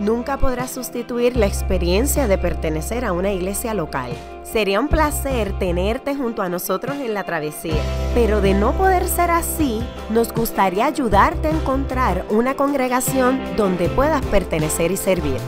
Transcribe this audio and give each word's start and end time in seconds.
nunca 0.00 0.36
podrá 0.36 0.68
sustituir 0.68 1.36
la 1.36 1.46
experiencia 1.46 2.26
de 2.26 2.38
pertenecer 2.38 3.04
a 3.04 3.12
una 3.12 3.32
iglesia 3.32 3.74
local. 3.74 4.12
Sería 4.42 4.80
un 4.80 4.88
placer 4.88 5.58
tenerte 5.58 6.14
junto 6.14 6.42
a 6.42 6.48
nosotros 6.48 6.96
en 6.96 7.14
la 7.14 7.24
travesía, 7.24 7.82
pero 8.14 8.40
de 8.40 8.54
no 8.54 8.72
poder 8.72 9.06
ser 9.06 9.30
así, 9.30 9.82
nos 10.10 10.32
gustaría 10.32 10.86
ayudarte 10.86 11.48
a 11.48 11.52
encontrar 11.52 12.24
una 12.30 12.54
congregación 12.54 13.40
donde 13.56 13.88
puedas 13.88 14.24
pertenecer 14.26 14.90
y 14.90 14.96
servir. 14.96 15.38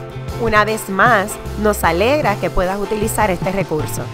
Una 0.40 0.64
vez 0.64 0.88
más, 0.88 1.36
nos 1.62 1.82
alegra 1.84 2.38
que 2.40 2.50
puedas 2.50 2.78
utilizar 2.80 3.30
este 3.30 3.50
recurso. 3.50 4.04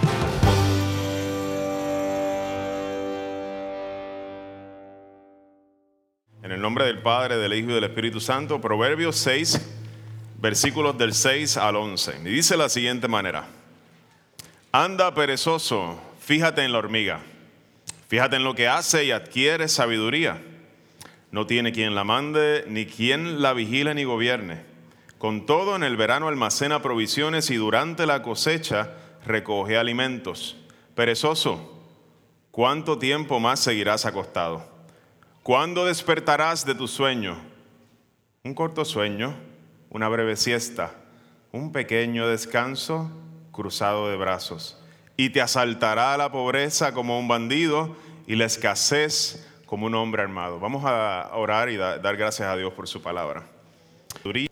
En 6.41 6.51
el 6.51 6.61
nombre 6.61 6.85
del 6.85 7.01
Padre, 7.01 7.37
del 7.37 7.53
Hijo 7.53 7.71
y 7.71 7.73
del 7.73 7.85
Espíritu 7.85 8.19
Santo, 8.19 8.61
Proverbios 8.61 9.15
6, 9.17 9.84
versículos 10.45 10.95
del 10.95 11.15
6 11.15 11.57
al 11.57 11.75
11. 11.75 12.19
Y 12.23 12.29
dice 12.29 12.55
la 12.55 12.69
siguiente 12.69 13.07
manera, 13.07 13.47
anda 14.71 15.11
perezoso, 15.15 15.99
fíjate 16.19 16.63
en 16.63 16.71
la 16.71 16.77
hormiga, 16.77 17.21
fíjate 18.09 18.35
en 18.35 18.43
lo 18.43 18.53
que 18.53 18.67
hace 18.67 19.05
y 19.05 19.11
adquiere 19.11 19.67
sabiduría. 19.67 20.39
No 21.31 21.47
tiene 21.47 21.71
quien 21.71 21.95
la 21.95 22.03
mande, 22.03 22.63
ni 22.67 22.85
quien 22.85 23.41
la 23.41 23.53
vigile 23.53 23.95
ni 23.95 24.03
gobierne. 24.03 24.61
Con 25.17 25.47
todo, 25.47 25.75
en 25.75 25.83
el 25.83 25.97
verano 25.97 26.27
almacena 26.27 26.79
provisiones 26.83 27.49
y 27.49 27.55
durante 27.55 28.05
la 28.05 28.21
cosecha 28.21 28.91
recoge 29.25 29.79
alimentos. 29.79 30.57
Perezoso, 30.93 31.83
¿cuánto 32.51 32.99
tiempo 32.99 33.39
más 33.39 33.61
seguirás 33.61 34.05
acostado? 34.05 34.63
¿Cuándo 35.41 35.87
despertarás 35.87 36.67
de 36.67 36.75
tu 36.75 36.87
sueño? 36.87 37.35
Un 38.43 38.53
corto 38.53 38.85
sueño 38.85 39.54
una 39.95 40.09
breve 40.09 40.35
siesta, 40.35 40.91
un 41.53 41.71
pequeño 41.71 42.27
descanso 42.27 43.09
cruzado 43.53 44.09
de 44.09 44.17
brazos. 44.17 44.77
Y 45.15 45.29
te 45.29 45.39
asaltará 45.39 46.17
la 46.17 46.33
pobreza 46.33 46.93
como 46.93 47.17
un 47.17 47.29
bandido 47.29 47.95
y 48.27 48.35
la 48.35 48.43
escasez 48.43 49.47
como 49.65 49.85
un 49.85 49.95
hombre 49.95 50.21
armado. 50.21 50.59
Vamos 50.59 50.83
a 50.85 51.31
orar 51.33 51.69
y 51.69 51.77
dar 51.77 52.17
gracias 52.17 52.45
a 52.49 52.57
Dios 52.57 52.73
por 52.73 52.89
su 52.89 53.01
palabra. 53.01 53.43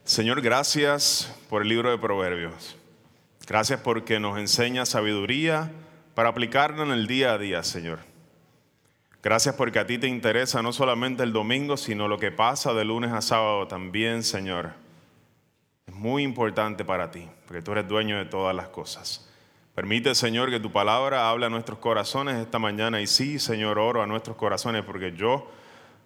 Señor, 0.06 0.42
gracias 0.42 1.36
por 1.50 1.64
el 1.64 1.68
libro 1.68 1.92
de 1.92 1.98
Proverbios. 1.98 2.78
Gracias 3.46 3.82
porque 3.82 4.22
nos 4.22 4.40
enseña 4.40 4.86
sabiduría 4.86 5.74
para 6.16 6.30
aplicarla 6.30 6.84
en 6.84 6.92
el 6.92 7.06
día 7.06 7.34
a 7.34 7.38
día, 7.38 7.64
Señor. 7.64 8.00
Gracias 9.22 9.56
porque 9.56 9.80
a 9.80 9.86
ti 9.86 9.98
te 9.98 10.08
interesa 10.08 10.62
no 10.62 10.72
solamente 10.72 11.22
el 11.24 11.34
domingo, 11.34 11.76
sino 11.76 12.08
lo 12.08 12.18
que 12.18 12.32
pasa 12.32 12.74
de 12.74 12.86
lunes 12.86 13.12
a 13.12 13.22
sábado 13.22 13.68
también, 13.68 14.24
Señor 14.24 14.83
es 15.86 15.94
muy 15.94 16.24
importante 16.24 16.86
para 16.86 17.12
ti, 17.12 17.30
porque 17.46 17.62
tú 17.62 17.72
eres 17.74 17.88
dueño 17.88 18.18
de 18.18 18.26
todas 18.26 18.56
las 18.56 18.70
cosas. 18.70 19.30
Permite, 19.76 20.14
Señor, 20.14 20.50
que 20.52 20.60
tu 20.60 20.72
palabra 20.72 21.30
hable 21.30 21.48
a 21.48 21.50
nuestros 21.50 21.80
corazones 21.80 22.36
esta 22.36 22.60
mañana. 22.60 23.02
Y 23.02 23.08
sí, 23.08 23.40
Señor, 23.40 23.80
oro 23.80 24.04
a 24.04 24.08
nuestros 24.08 24.38
corazones, 24.38 24.84
porque 24.84 25.14
yo, 25.14 25.50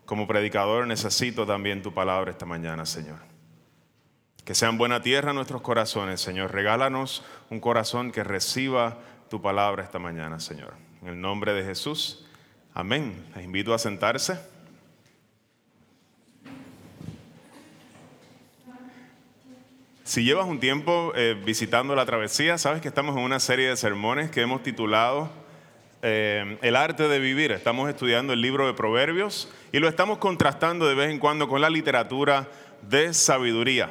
como 0.05 0.25
predicador, 0.25 0.87
necesito 0.87 1.45
también 1.45 1.81
tu 1.81 1.93
palabra 1.93 2.31
esta 2.31 2.45
mañana, 2.45 2.85
Señor. 2.85 3.19
Que 4.45 4.55
sean 4.55 4.77
buena 4.77 5.01
tierra 5.01 5.33
nuestros 5.33 5.61
corazones, 5.61 6.21
Señor. 6.21 6.53
Regálanos 6.53 7.25
un 7.49 7.59
corazón 7.59 8.13
que 8.13 8.23
reciba 8.23 8.99
tu 9.29 9.41
palabra 9.41 9.83
esta 9.83 9.99
mañana, 9.99 10.39
Señor. 10.39 10.73
En 11.01 11.09
el 11.09 11.19
nombre 11.19 11.51
de 11.51 11.65
Jesús. 11.65 12.25
Amén. 12.73 13.25
Les 13.35 13.43
invito 13.43 13.73
a 13.73 13.77
sentarse. 13.77 14.39
Si 20.07 20.23
llevas 20.23 20.47
un 20.47 20.61
tiempo 20.61 21.11
eh, 21.17 21.35
visitando 21.45 21.93
la 21.93 22.05
travesía, 22.05 22.57
sabes 22.57 22.81
que 22.81 22.87
estamos 22.87 23.17
en 23.17 23.23
una 23.23 23.41
serie 23.41 23.67
de 23.67 23.75
sermones 23.75 24.31
que 24.31 24.39
hemos 24.39 24.63
titulado 24.63 25.29
eh, 26.01 26.57
El 26.61 26.77
arte 26.77 27.09
de 27.09 27.19
vivir. 27.19 27.51
Estamos 27.51 27.89
estudiando 27.89 28.31
el 28.31 28.39
libro 28.39 28.65
de 28.65 28.73
Proverbios 28.73 29.51
y 29.73 29.79
lo 29.79 29.89
estamos 29.89 30.19
contrastando 30.19 30.87
de 30.87 30.95
vez 30.95 31.11
en 31.11 31.19
cuando 31.19 31.49
con 31.49 31.59
la 31.59 31.69
literatura 31.69 32.47
de 32.83 33.13
sabiduría. 33.13 33.89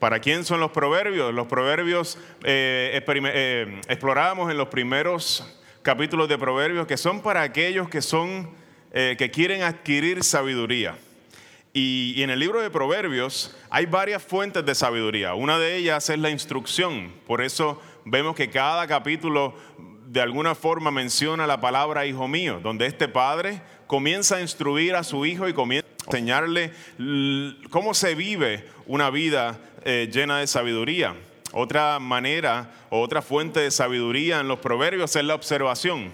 ¿Para 0.00 0.18
quién 0.18 0.44
son 0.44 0.58
los 0.58 0.72
proverbios? 0.72 1.32
Los 1.32 1.46
proverbios 1.46 2.18
eh, 2.42 3.80
explorábamos 3.86 4.50
en 4.50 4.56
los 4.56 4.66
primeros 4.66 5.60
capítulos 5.82 6.28
de 6.28 6.38
proverbios 6.38 6.88
que 6.88 6.96
son 6.96 7.22
para 7.22 7.42
aquellos 7.42 7.88
que 7.88 8.02
son 8.02 8.50
que 8.92 9.30
quieren 9.32 9.62
adquirir 9.62 10.24
sabiduría. 10.24 10.96
Y, 11.74 12.22
en 12.22 12.28
el 12.28 12.38
libro 12.38 12.60
de 12.60 12.70
Proverbios 12.70 13.56
hay 13.70 13.86
varias 13.86 14.22
fuentes 14.22 14.64
de 14.64 14.74
sabiduría. 14.74 15.34
Una 15.34 15.58
de 15.58 15.76
ellas 15.76 16.10
es 16.10 16.18
la 16.18 16.30
instrucción. 16.30 17.12
Por 17.26 17.40
eso 17.40 17.80
vemos 18.04 18.36
que 18.36 18.50
cada 18.50 18.86
capítulo 18.86 19.54
de 20.06 20.20
alguna 20.20 20.54
forma 20.54 20.90
menciona 20.90 21.46
la 21.46 21.60
palabra 21.62 22.04
hijo 22.04 22.28
mío, 22.28 22.60
donde 22.62 22.86
este 22.86 23.08
padre 23.08 23.62
comienza 23.86 24.36
a 24.36 24.40
instruir 24.42 24.94
a 24.94 25.04
su 25.04 25.24
hijo 25.24 25.48
y 25.48 25.54
comienza 25.54 25.88
a 25.88 26.04
enseñarle 26.04 26.72
cómo 27.70 27.94
se 27.94 28.14
vive 28.14 28.68
una 28.86 29.08
vida 29.08 29.58
eh, 29.84 30.10
llena 30.12 30.38
de 30.38 30.46
sabiduría. 30.46 31.14
Otra 31.52 31.98
manera 31.98 32.70
o 32.90 33.00
otra 33.00 33.22
fuente 33.22 33.60
de 33.60 33.70
sabiduría 33.70 34.40
en 34.40 34.48
los 34.48 34.58
proverbios 34.58 35.16
es 35.16 35.24
la 35.24 35.34
observación. 35.34 36.12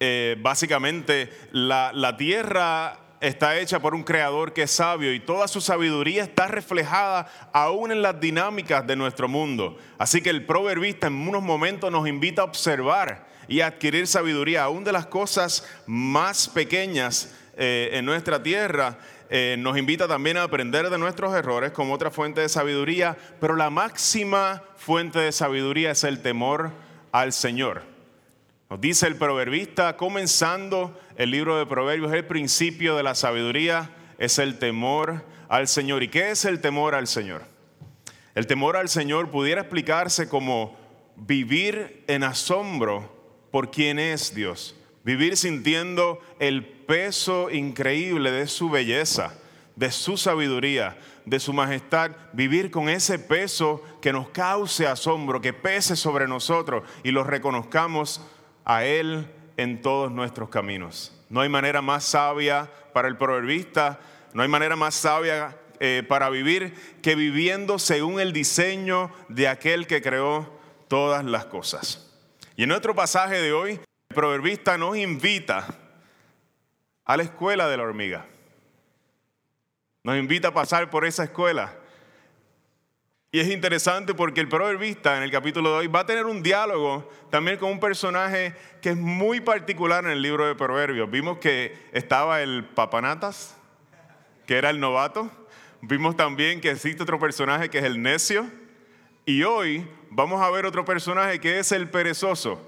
Eh, 0.00 0.36
básicamente 0.40 1.30
la, 1.50 1.90
la 1.92 2.16
tierra 2.16 3.00
está 3.20 3.58
hecha 3.58 3.80
por 3.80 3.94
un 3.94 4.04
creador 4.04 4.52
que 4.52 4.62
es 4.62 4.70
sabio 4.70 5.12
y 5.12 5.20
toda 5.20 5.48
su 5.48 5.60
sabiduría 5.60 6.22
está 6.22 6.46
reflejada 6.46 7.26
aún 7.52 7.90
en 7.90 8.02
las 8.02 8.20
dinámicas 8.20 8.86
de 8.86 8.96
nuestro 8.96 9.28
mundo. 9.28 9.76
Así 9.98 10.20
que 10.20 10.30
el 10.30 10.46
proverbista 10.46 11.08
en 11.08 11.28
unos 11.28 11.42
momentos 11.42 11.90
nos 11.90 12.06
invita 12.08 12.42
a 12.42 12.44
observar 12.44 13.26
y 13.48 13.60
a 13.60 13.68
adquirir 13.68 14.06
sabiduría 14.06 14.64
aún 14.64 14.84
de 14.84 14.92
las 14.92 15.06
cosas 15.06 15.66
más 15.86 16.48
pequeñas 16.48 17.34
eh, 17.56 17.90
en 17.94 18.04
nuestra 18.04 18.42
tierra. 18.42 18.98
Eh, 19.30 19.56
nos 19.58 19.76
invita 19.76 20.06
también 20.06 20.36
a 20.36 20.44
aprender 20.44 20.88
de 20.88 20.98
nuestros 20.98 21.34
errores 21.34 21.72
como 21.72 21.94
otra 21.94 22.10
fuente 22.10 22.40
de 22.40 22.48
sabiduría, 22.48 23.16
pero 23.40 23.56
la 23.56 23.68
máxima 23.68 24.62
fuente 24.76 25.18
de 25.18 25.32
sabiduría 25.32 25.90
es 25.90 26.04
el 26.04 26.22
temor 26.22 26.72
al 27.10 27.32
Señor. 27.32 27.97
Nos 28.70 28.82
dice 28.82 29.06
el 29.06 29.16
proverbista, 29.16 29.96
comenzando 29.96 31.00
el 31.16 31.30
libro 31.30 31.56
de 31.56 31.64
Proverbios, 31.64 32.12
el 32.12 32.26
principio 32.26 32.96
de 32.96 33.02
la 33.02 33.14
sabiduría 33.14 33.90
es 34.18 34.38
el 34.38 34.58
temor 34.58 35.24
al 35.48 35.68
Señor. 35.68 36.02
¿Y 36.02 36.08
qué 36.08 36.30
es 36.30 36.44
el 36.44 36.60
temor 36.60 36.94
al 36.94 37.06
Señor? 37.06 37.44
El 38.34 38.46
temor 38.46 38.76
al 38.76 38.90
Señor 38.90 39.30
pudiera 39.30 39.62
explicarse 39.62 40.28
como 40.28 40.76
vivir 41.16 42.04
en 42.08 42.22
asombro 42.24 43.10
por 43.50 43.70
quién 43.70 43.98
es 43.98 44.34
Dios, 44.34 44.76
vivir 45.02 45.38
sintiendo 45.38 46.20
el 46.38 46.62
peso 46.62 47.50
increíble 47.50 48.30
de 48.30 48.46
su 48.46 48.68
belleza, 48.68 49.32
de 49.76 49.90
su 49.90 50.18
sabiduría, 50.18 50.98
de 51.24 51.40
su 51.40 51.54
majestad, 51.54 52.10
vivir 52.34 52.70
con 52.70 52.90
ese 52.90 53.18
peso 53.18 53.82
que 54.02 54.12
nos 54.12 54.28
cause 54.28 54.86
asombro, 54.86 55.40
que 55.40 55.54
pese 55.54 55.96
sobre 55.96 56.28
nosotros 56.28 56.82
y 57.02 57.12
lo 57.12 57.24
reconozcamos 57.24 58.20
a 58.68 58.84
Él 58.84 59.26
en 59.56 59.82
todos 59.82 60.12
nuestros 60.12 60.50
caminos. 60.50 61.12
No 61.30 61.40
hay 61.40 61.48
manera 61.48 61.82
más 61.82 62.04
sabia 62.04 62.70
para 62.92 63.08
el 63.08 63.16
proverbista, 63.16 63.98
no 64.34 64.42
hay 64.42 64.48
manera 64.48 64.76
más 64.76 64.94
sabia 64.94 65.56
eh, 65.80 66.04
para 66.06 66.28
vivir 66.28 66.74
que 67.02 67.16
viviendo 67.16 67.78
según 67.78 68.20
el 68.20 68.32
diseño 68.32 69.10
de 69.28 69.48
aquel 69.48 69.86
que 69.86 70.02
creó 70.02 70.52
todas 70.86 71.24
las 71.24 71.46
cosas. 71.46 72.14
Y 72.56 72.64
en 72.64 72.68
nuestro 72.68 72.94
pasaje 72.94 73.40
de 73.40 73.52
hoy, 73.52 73.80
el 74.10 74.14
proverbista 74.14 74.76
nos 74.76 74.96
invita 74.96 75.66
a 77.04 77.16
la 77.16 77.22
escuela 77.22 77.68
de 77.68 77.76
la 77.78 77.84
hormiga. 77.84 78.26
Nos 80.04 80.18
invita 80.18 80.48
a 80.48 80.54
pasar 80.54 80.90
por 80.90 81.06
esa 81.06 81.24
escuela 81.24 81.74
y 83.30 83.40
es 83.40 83.48
interesante 83.48 84.14
porque 84.14 84.40
el 84.40 84.48
proverbista 84.48 85.18
en 85.18 85.22
el 85.22 85.30
capítulo 85.30 85.72
de 85.72 85.76
hoy 85.76 85.86
va 85.86 86.00
a 86.00 86.06
tener 86.06 86.24
un 86.24 86.42
diálogo 86.42 87.06
también 87.28 87.58
con 87.58 87.70
un 87.70 87.78
personaje 87.78 88.54
que 88.80 88.90
es 88.90 88.96
muy 88.96 89.40
particular 89.40 90.02
en 90.04 90.12
el 90.12 90.22
libro 90.22 90.46
de 90.46 90.54
Proverbios. 90.54 91.10
Vimos 91.10 91.36
que 91.36 91.76
estaba 91.92 92.40
el 92.40 92.64
papanatas, 92.64 93.54
que 94.46 94.56
era 94.56 94.70
el 94.70 94.80
novato. 94.80 95.30
Vimos 95.82 96.16
también 96.16 96.62
que 96.62 96.70
existe 96.70 97.02
otro 97.02 97.18
personaje 97.18 97.68
que 97.68 97.78
es 97.78 97.84
el 97.84 98.00
necio. 98.00 98.50
Y 99.26 99.42
hoy 99.42 99.86
vamos 100.08 100.40
a 100.40 100.50
ver 100.50 100.64
otro 100.64 100.86
personaje 100.86 101.38
que 101.38 101.58
es 101.58 101.70
el 101.72 101.90
perezoso. 101.90 102.66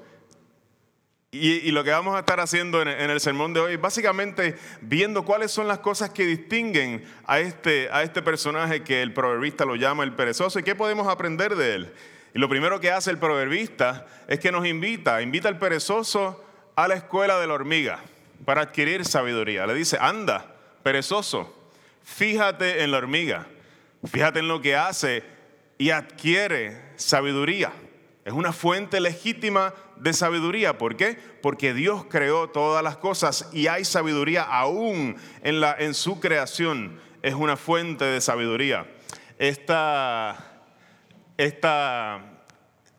Y, 1.33 1.71
lo 1.71 1.85
que 1.85 1.91
vamos 1.91 2.17
a 2.17 2.21
estar 2.21 2.41
haciendo 2.41 2.83
en, 2.83 2.89
el 2.89 3.21
sermón 3.21 3.55
de 3.55 3.61
hoy, 3.61 3.77
básicamente 3.77 4.57
viendo 4.81 5.25
cuáles 5.25 5.53
son 5.53 5.69
las 5.69 5.79
cosas 5.79 6.11
que 6.11 6.27
distinguen 6.27 7.05
a 7.25 7.39
este, 7.39 7.89
a 7.93 8.03
este 8.03 8.21
personaje 8.21 8.83
que 8.83 9.01
el 9.01 9.15
proverbista 9.15 9.65
lo 9.65 9.77
llama 9.77 10.03
el 10.03 10.13
perezoso 10.15 10.59
y 10.59 10.65
qué 10.65 10.75
podemos 10.75 11.07
aprender 11.07 11.55
de 11.55 11.75
él. 11.77 11.95
Y 12.35 12.41
lo 12.41 12.49
primero 12.49 12.81
que 12.81 12.91
hace 12.91 13.13
el 13.13 13.19
proverbista 13.19 14.09
es 14.27 14.41
que 14.41 14.51
nos 14.51 14.67
invita, 14.67 15.23
invita 15.23 15.47
al 15.47 15.57
perezoso 15.57 16.45
a 16.75 16.89
la 16.89 16.95
escuela 16.95 17.39
de 17.39 17.47
la 17.47 17.55
hormiga 17.55 18.01
para 18.45 18.63
adquirir 18.63 19.05
sabiduría. 19.05 19.69
Le 19.69 19.75
dice, 19.75 19.99
anda, 20.01 20.57
perezoso, 20.83 21.71
fíjate 22.03 22.83
en 22.83 22.91
la 22.91 22.99
hormiga, 22.99 23.47
fíjate 24.05 24.41
en 24.41 24.49
lo 24.49 24.61
que 24.61 24.75
hace 24.75 25.23
y 25.79 25.91
adquiere 25.91 26.77
sabiduría. 26.97 27.71
Es 28.25 28.33
una 28.33 28.53
fuente 28.53 29.01
legítima 29.01 29.73
de 30.01 30.13
sabiduría. 30.13 30.79
¿Por 30.79 30.97
qué? 30.97 31.19
Porque 31.43 31.75
Dios 31.75 32.07
creó 32.09 32.49
todas 32.49 32.83
las 32.83 32.97
cosas 32.97 33.49
y 33.53 33.67
hay 33.67 33.85
sabiduría 33.85 34.43
aún 34.43 35.17
en, 35.43 35.61
la, 35.61 35.77
en 35.79 35.95
su 35.95 36.21
creación. 36.21 36.99
Es 37.23 37.35
una 37.35 37.57
fuente 37.57 38.05
de 38.05 38.21
sabiduría. 38.21 38.87
Esta, 39.39 40.37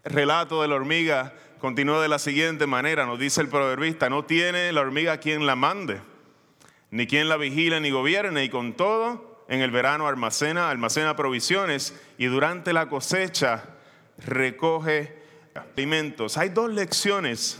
relato 0.03 0.61
de 0.61 0.67
la 0.67 0.75
hormiga 0.75 1.33
continúa 1.59 2.01
de 2.01 2.07
la 2.07 2.19
siguiente 2.19 2.67
manera. 2.67 3.05
Nos 3.05 3.19
dice 3.19 3.41
el 3.41 3.49
proverbista, 3.49 4.09
no 4.09 4.25
tiene 4.25 4.71
la 4.71 4.81
hormiga 4.81 5.17
quien 5.17 5.45
la 5.45 5.55
mande, 5.55 6.01
ni 6.89 7.07
quien 7.07 7.29
la 7.29 7.37
vigile 7.37 7.79
ni 7.79 7.91
gobierne, 7.91 8.43
y 8.43 8.49
con 8.49 8.73
todo 8.73 9.43
en 9.47 9.61
el 9.61 9.69
verano 9.69 10.07
almacena, 10.07 10.69
almacena 10.69 11.15
provisiones 11.15 11.93
y 12.17 12.25
durante 12.25 12.73
la 12.73 12.89
cosecha 12.89 13.65
recoge 14.25 15.20
alimentos. 15.55 16.37
Hay 16.37 16.49
dos 16.49 16.71
lecciones 16.71 17.59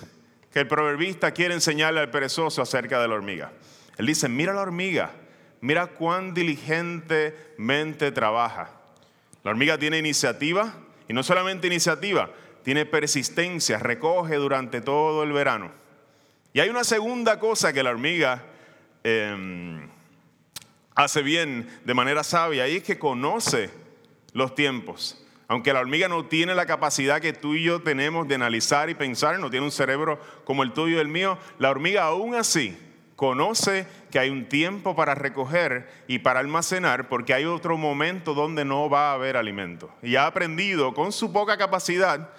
que 0.52 0.60
el 0.60 0.68
proverbista 0.68 1.32
quiere 1.32 1.54
enseñarle 1.54 2.00
al 2.00 2.12
perezoso 2.12 2.62
acerca 2.62 3.02
de 3.02 3.08
la 3.08 3.16
hormiga. 3.16 3.52
Él 3.98 4.06
dice, 4.06 4.28
mira 4.28 4.54
la 4.54 4.62
hormiga, 4.62 5.12
mira 5.62 5.88
cuán 5.88 6.34
diligentemente 6.34 8.12
trabaja. 8.12 8.72
La 9.44 9.52
hormiga 9.52 9.78
tiene 9.78 9.98
iniciativa 9.98 10.74
y 11.08 11.14
no 11.14 11.24
solamente 11.24 11.68
iniciativa, 11.68 12.30
tiene 12.64 12.86
persistencia, 12.86 13.80
recoge 13.80 14.36
durante 14.36 14.82
todo 14.82 15.24
el 15.24 15.32
verano. 15.32 15.72
Y 16.54 16.60
hay 16.60 16.70
una 16.70 16.84
segunda 16.84 17.40
cosa 17.40 17.74
que 17.74 17.84
la 17.84 17.92
hormiga 17.92 18.44
em, 19.04 19.90
hace 20.96 21.22
bien 21.22 21.68
de 21.86 21.94
manera 21.94 22.24
sabia 22.24 22.68
y 22.68 22.78
es 22.78 22.84
que 22.84 23.00
conoce 23.00 23.70
los 24.34 24.54
tiempos. 24.54 25.20
Aunque 25.51 25.74
la 25.74 25.81
hormiga 25.81 26.07
no 26.07 26.27
tiene 26.27 26.56
la 26.56 26.65
capacidad 26.65 27.19
que 27.19 27.33
tú 27.33 27.56
y 27.56 27.63
yo 27.63 27.81
tenemos 27.81 28.25
de 28.25 28.36
analizar 28.36 28.89
y 28.89 28.95
pensar, 28.95 29.38
no 29.38 29.50
tiene 29.50 29.65
un 29.65 29.71
cerebro 29.74 30.18
como 30.45 30.63
el 30.63 30.71
tuyo 30.71 30.95
y 30.95 31.01
el 31.01 31.09
mío, 31.09 31.38
la 31.59 31.69
hormiga 31.69 32.06
aún 32.06 32.36
así 32.36 32.77
conoce 33.18 33.86
que 34.12 34.19
hay 34.19 34.30
un 34.30 34.48
tiempo 34.48 34.95
para 34.95 35.13
recoger 35.13 35.92
y 36.07 36.19
para 36.19 36.39
almacenar 36.39 37.09
porque 37.09 37.33
hay 37.33 37.44
otro 37.44 37.77
momento 37.77 38.33
donde 38.33 38.63
no 38.63 38.89
va 38.89 39.12
a 39.12 39.15
haber 39.15 39.36
alimento. 39.36 39.94
Y 40.01 40.15
ha 40.15 40.25
aprendido 40.25 40.94
con 40.94 41.12
su 41.12 41.33
poca 41.33 41.57
capacidad, 41.57 42.30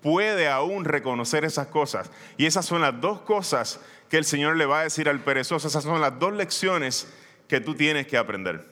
puede 0.00 0.48
aún 0.48 0.84
reconocer 0.84 1.44
esas 1.44 1.66
cosas. 1.66 2.08
Y 2.36 2.46
esas 2.46 2.66
son 2.66 2.82
las 2.82 3.00
dos 3.00 3.22
cosas 3.22 3.80
que 4.08 4.16
el 4.16 4.24
Señor 4.24 4.54
le 4.54 4.66
va 4.66 4.78
a 4.78 4.84
decir 4.84 5.08
al 5.08 5.18
perezoso, 5.18 5.66
esas 5.66 5.82
son 5.82 6.00
las 6.00 6.20
dos 6.20 6.34
lecciones 6.34 7.12
que 7.48 7.60
tú 7.60 7.74
tienes 7.74 8.06
que 8.06 8.16
aprender. 8.16 8.64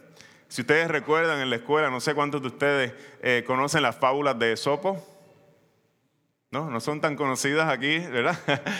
Si 0.49 0.63
ustedes 0.63 0.89
recuerdan 0.89 1.41
en 1.41 1.51
la 1.51 1.57
escuela, 1.57 1.91
no 1.91 2.01
sé 2.01 2.15
cuántos 2.15 2.41
de 2.41 2.49
ustedes 2.49 2.93
eh, 3.23 3.45
conocen 3.47 3.83
las 3.83 3.97
fábulas 3.97 4.39
de 4.39 4.53
Esopo. 4.53 5.07
No, 6.51 6.71
no 6.71 6.81
son 6.81 7.03
tan 7.03 7.17
conocidas 7.17 7.69
aquí, 7.69 7.99
¿verdad? 7.99 8.39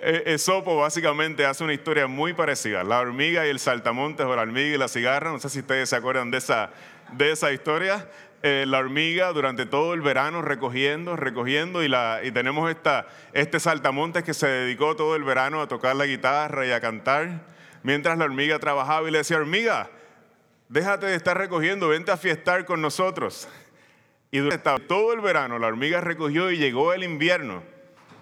E, 0.00 0.34
Esopo 0.34 0.76
básicamente 0.76 1.44
hace 1.44 1.64
una 1.64 1.74
historia 1.74 2.06
muy 2.06 2.32
parecida. 2.32 2.84
La 2.84 3.00
hormiga 3.00 3.44
y 3.44 3.50
el 3.50 3.58
saltamontes 3.58 4.24
o 4.24 4.36
la 4.36 4.42
hormiga 4.42 4.76
y 4.76 4.78
la 4.78 4.86
cigarra. 4.86 5.32
No 5.32 5.40
sé 5.40 5.48
si 5.48 5.58
ustedes 5.58 5.88
se 5.88 5.96
acuerdan 5.96 6.30
de 6.30 6.38
esa, 6.38 6.70
de 7.14 7.32
esa 7.32 7.50
historia. 7.50 8.08
Eh, 8.44 8.64
la 8.68 8.78
hormiga 8.78 9.32
durante 9.32 9.66
todo 9.66 9.94
el 9.94 10.00
verano 10.00 10.40
recogiendo, 10.40 11.16
recogiendo 11.16 11.82
y, 11.82 11.88
la, 11.88 12.20
y 12.22 12.30
tenemos 12.30 12.70
esta, 12.70 13.08
este 13.32 13.58
saltamontes 13.58 14.22
que 14.22 14.34
se 14.34 14.46
dedicó 14.46 14.94
todo 14.94 15.16
el 15.16 15.24
verano 15.24 15.60
a 15.60 15.66
tocar 15.66 15.96
la 15.96 16.06
guitarra 16.06 16.64
y 16.64 16.70
a 16.70 16.80
cantar. 16.80 17.40
Mientras 17.82 18.16
la 18.18 18.26
hormiga 18.26 18.60
trabajaba 18.60 19.08
y 19.08 19.10
le 19.10 19.18
decía, 19.18 19.38
hormiga, 19.38 19.90
déjate 20.68 21.06
de 21.06 21.14
estar 21.14 21.36
recogiendo, 21.36 21.88
vente 21.88 22.10
a 22.10 22.16
fiestar 22.16 22.64
con 22.64 22.80
nosotros. 22.80 23.48
Y 24.30 24.38
durante 24.38 24.78
todo 24.86 25.12
el 25.12 25.20
verano 25.20 25.58
la 25.58 25.68
hormiga 25.68 26.00
recogió 26.00 26.50
y 26.50 26.58
llegó 26.58 26.92
el 26.92 27.02
invierno. 27.02 27.62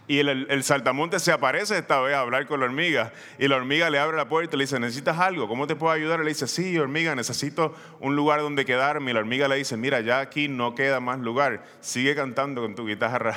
Y 0.08 0.20
el, 0.20 0.62
saltamonte 0.62 1.18
se 1.18 1.32
aparece 1.32 1.76
esta 1.78 2.00
vez 2.00 2.14
a 2.14 2.20
hablar 2.20 2.46
con 2.46 2.60
la 2.60 2.66
hormiga. 2.66 3.12
Y 3.40 3.48
la 3.48 3.56
hormiga 3.56 3.90
le 3.90 3.98
abre 3.98 4.16
la 4.16 4.28
puerta 4.28 4.54
y 4.54 4.58
le 4.58 4.64
dice, 4.64 4.78
¿necesitas 4.78 5.18
algo? 5.18 5.48
¿Cómo 5.48 5.66
te 5.66 5.74
puedo 5.74 5.92
ayudar? 5.92 6.20
Y 6.20 6.22
le 6.22 6.28
dice, 6.28 6.46
sí, 6.46 6.78
hormiga, 6.78 7.16
necesito 7.16 7.74
un 7.98 8.14
lugar 8.14 8.40
donde 8.40 8.64
quedarme. 8.64 9.10
Y 9.10 9.14
la 9.14 9.20
hormiga 9.20 9.48
le 9.48 9.56
dice, 9.56 9.76
mira, 9.76 10.00
ya 10.00 10.20
aquí 10.20 10.46
no 10.46 10.76
queda 10.76 11.00
más 11.00 11.18
lugar. 11.18 11.64
Sigue 11.80 12.14
cantando 12.14 12.62
con 12.62 12.76
tu 12.76 12.86
guitarra 12.86 13.36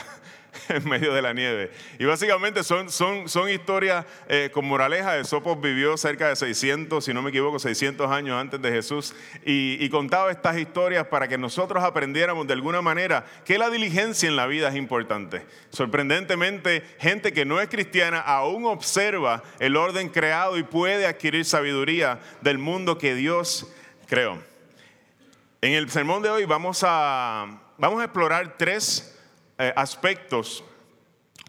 en 0.70 0.88
medio 0.88 1.14
de 1.14 1.22
la 1.22 1.34
nieve. 1.34 1.72
Y 1.98 2.06
básicamente 2.06 2.64
son, 2.64 2.90
son, 2.90 3.30
son 3.30 3.50
historias 3.50 4.06
eh, 4.28 4.50
con 4.54 4.66
moraleja. 4.66 5.24
Sopos 5.24 5.60
vivió 5.60 5.98
cerca 5.98 6.30
de 6.30 6.36
600, 6.36 7.04
si 7.04 7.14
no 7.14 7.22
me 7.22 7.30
equivoco, 7.30 7.60
600 7.60 8.10
años 8.12 8.40
antes 8.40 8.62
de 8.62 8.72
Jesús 8.72 9.14
y, 9.46 9.78
y, 9.84 9.90
contaba 9.90 10.32
estas 10.32 10.58
historias 10.58 11.08
para 11.08 11.28
que 11.28 11.38
nosotros 11.38 11.84
aprendiéramos 11.84 12.48
de 12.48 12.54
alguna 12.54 12.82
manera 12.82 13.26
que 13.46 13.58
la 13.58 13.70
diligencia 13.70 14.28
en 14.28 14.36
la 14.36 14.48
vida 14.48 14.70
es 14.70 14.76
importante. 14.76 15.46
Sorprendentemente, 15.72 16.84
gente 17.00 17.34
que 17.34 17.46
no 17.46 17.60
es 17.60 17.70
cristiana 17.70 18.20
aún 18.20 18.66
observa 18.66 19.44
el 19.60 19.76
orden 19.76 20.10
creado 20.10 20.58
y 20.58 20.64
puede 20.64 21.06
adquirir 21.06 21.46
sabiduría 21.46 22.20
del 22.42 22.58
mundo 22.58 22.98
que 22.98 23.16
Dios 23.16 23.68
creó. 24.08 24.40
En 25.62 25.74
el 25.74 25.90
sermón 25.90 26.24
de 26.24 26.30
hoy 26.30 26.46
vamos 26.46 26.84
a, 26.88 27.60
vamos 27.78 28.02
a 28.02 28.06
explorar 28.06 28.56
tres 28.58 29.19
eh, 29.60 29.74
aspectos 29.76 30.64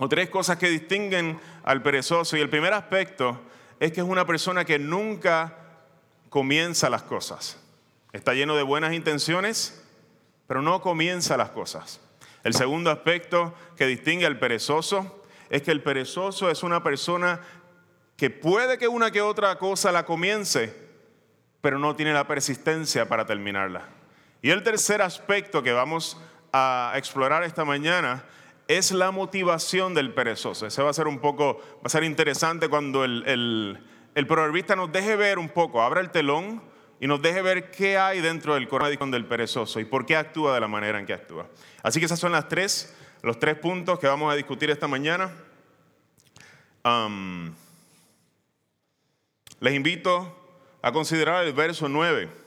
o 0.01 0.09
tres 0.09 0.29
cosas 0.31 0.57
que 0.57 0.69
distinguen 0.69 1.41
al 1.63 1.81
perezoso. 1.81 2.37
Y 2.37 2.41
el 2.41 2.51
primer 2.51 2.73
aspecto 2.73 3.41
es 3.79 3.93
que 3.93 4.01
es 4.01 4.07
una 4.07 4.27
persona 4.27 4.65
que 4.65 4.81
nunca 4.81 5.57
comienza 6.29 6.91
las 6.91 7.05
cosas. 7.05 7.57
Está 8.13 8.35
lleno 8.35 8.57
de 8.57 8.65
buenas 8.65 8.95
intenciones, 8.95 9.85
pero 10.49 10.61
no 10.61 10.83
comienza 10.83 11.37
las 11.37 11.51
cosas. 11.51 12.01
El 12.43 12.55
segundo 12.55 12.91
aspecto 12.91 13.55
que 13.77 13.87
distingue 13.87 14.27
al 14.27 14.41
perezoso 14.41 15.23
es 15.49 15.63
que 15.63 15.71
el 15.71 15.83
perezoso 15.83 16.51
es 16.51 16.65
una 16.65 16.83
persona 16.83 17.41
que 18.17 18.31
puede 18.31 18.77
que 18.77 18.89
una 18.89 19.13
que 19.13 19.23
otra 19.23 19.57
cosa 19.57 19.93
la 19.93 20.05
comience, 20.05 20.75
pero 21.61 21.79
no 21.79 21.95
tiene 21.95 22.13
la 22.13 22.27
persistencia 22.27 23.09
para 23.09 23.25
terminarla. 23.25 23.85
Y 24.43 24.51
el 24.51 24.63
tercer 24.65 25.01
aspecto 25.01 25.63
que 25.63 25.73
vamos 25.73 26.17
a 26.53 26.93
explorar 26.97 27.43
esta 27.43 27.65
mañana 27.65 28.25
es 28.69 28.93
la 28.93 29.11
motivación 29.11 29.95
del 29.95 30.15
perezoso. 30.15 30.67
Ese 30.67 30.83
va 30.83 30.91
a 30.91 30.95
ser 30.95 31.09
un 31.09 31.19
poco, 31.19 31.59
va 31.79 31.85
a 31.85 31.89
ser 31.89 32.05
interesante 32.05 32.69
cuando 32.69 33.05
el, 33.05 33.25
el, 33.27 33.79
el 34.15 34.27
proverbista 34.27 34.77
nos 34.77 34.93
deje 34.93 35.17
ver 35.17 35.39
un 35.39 35.49
poco, 35.49 35.83
abra 35.83 36.01
el 36.01 36.11
telón 36.11 36.63
y 37.01 37.07
nos 37.07 37.21
deje 37.23 37.43
ver 37.43 37.71
qué 37.71 37.99
hay 37.99 38.21
dentro 38.21 38.55
del 38.55 38.69
corazón 38.69 39.11
del 39.11 39.25
perezoso 39.25 39.81
y 39.81 39.85
por 39.85 40.07
qué 40.07 40.17
actúa 40.17 40.55
de 40.55 40.61
la 40.61 40.69
manera 40.69 41.01
en 41.01 41.07
que 41.07 41.15
actúa. 41.15 41.49
Así 41.83 41.99
que 41.99 42.07
esas 42.07 42.21
son 42.21 42.33
las 42.33 42.47
tres, 42.49 42.95
los 43.23 43.39
tres 43.39 43.57
puntos 43.57 43.99
que 43.99 44.07
vamos 44.07 44.33
a 44.33 44.37
discutir 44.37 44.71
esta 44.71 44.87
mañana. 44.87 45.33
les 49.61 49.75
invito 49.75 50.37
a 50.83 50.93
considerar 50.93 51.45
el 51.45 51.53
verso 51.53 51.89
9. 51.89 52.40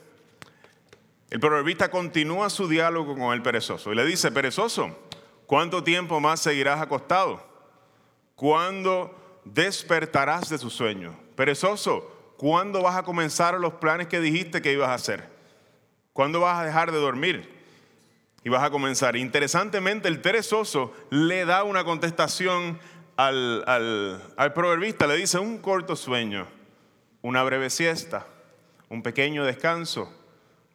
El 1.34 1.40
proverbista 1.40 1.90
continúa 1.90 2.48
su 2.52 2.68
diálogo 2.68 3.18
con 3.18 3.34
el 3.34 3.42
perezoso 3.42 3.92
y 3.92 3.96
le 3.96 4.06
dice, 4.06 4.32
perezoso, 4.32 4.96
¿cuánto 5.48 5.84
tiempo 5.84 6.20
más 6.20 6.42
seguirás 6.42 6.80
acostado? 6.80 7.44
¿Cuándo 8.36 9.42
despertarás 9.44 10.50
de 10.50 10.60
su 10.60 10.70
sueño? 10.70 11.18
Perezoso, 11.36 12.36
¿cuándo 12.38 12.84
vas 12.84 12.98
a 12.98 13.02
comenzar 13.02 13.60
los 13.60 13.74
planes 13.74 14.06
que 14.06 14.20
dijiste 14.20 14.62
que 14.62 14.74
ibas 14.74 14.90
a 14.90 14.94
hacer? 14.94 15.28
¿Cuándo 16.14 16.42
vas 16.42 16.60
a 16.60 16.66
dejar 16.66 16.92
de 16.92 17.00
dormir? 17.00 17.52
Y 18.44 18.50
vas 18.50 18.62
a 18.62 18.70
comenzar. 18.70 19.16
Interesantemente, 19.16 20.08
el 20.10 20.22
perezoso 20.22 20.94
le 21.10 21.46
da 21.46 21.64
una 21.64 21.84
contestación 21.84 22.78
al, 23.18 23.64
al 24.38 24.54
proverbista, 24.54 25.08
le 25.08 25.18
dice 25.18 25.40
un 25.40 25.58
corto 25.58 25.96
sueño, 25.96 26.46
una 27.24 27.42
breve 27.42 27.72
siesta, 27.72 28.28
un 28.88 29.02
pequeño 29.02 29.44
descanso 29.46 30.14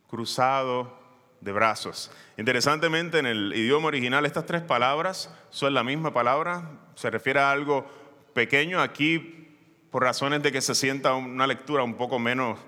cruzado 0.09 0.99
de 1.41 1.53
brazos. 1.53 2.11
Interesantemente, 2.37 3.19
en 3.19 3.27
el 3.27 3.53
idioma 3.55 3.89
original 3.89 4.27
estas 4.27 4.47
tres 4.47 4.63
palabras 4.63 5.33
son 5.51 5.75
la 5.75 5.85
misma 5.85 6.13
palabra, 6.13 6.71
se 6.95 7.11
refiere 7.11 7.41
a 7.41 7.51
algo 7.51 7.87
pequeño. 8.35 8.81
Aquí, 8.81 9.57
por 9.91 10.03
razones 10.03 10.43
de 10.43 10.53
que 10.53 10.61
se 10.61 10.75
sienta 10.75 11.15
una 11.15 11.47
lectura 11.47 11.83
un 11.83 11.95
poco 11.95 12.19
menos, 12.19 12.59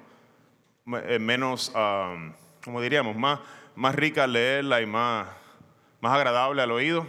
eh, 1.05 1.19
menos 1.19 1.73
um, 1.75 2.33
como 2.63 2.81
diríamos, 2.81 3.17
más, 3.17 3.41
más 3.75 3.95
rica 3.95 4.25
al 4.25 4.33
leerla 4.33 4.81
y 4.81 4.87
más, 4.87 5.29
más 6.01 6.13
agradable 6.13 6.63
al 6.63 6.71
oído. 6.71 7.07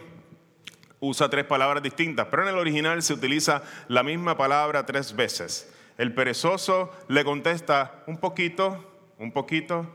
usa 1.00 1.30
tres 1.30 1.46
palabras 1.46 1.82
distintas, 1.82 2.28
pero 2.30 2.44
en 2.44 2.50
el 2.50 2.58
original 2.58 3.02
se 3.02 3.14
utiliza 3.14 3.64
la 3.88 4.04
misma 4.04 4.38
palabra 4.38 4.86
tres 4.86 5.16
veces. 5.16 5.74
El 5.98 6.14
perezoso 6.14 6.92
le 7.08 7.24
contesta 7.24 8.04
un 8.08 8.18
poquito, 8.18 9.14
un 9.18 9.32
poquito, 9.32 9.88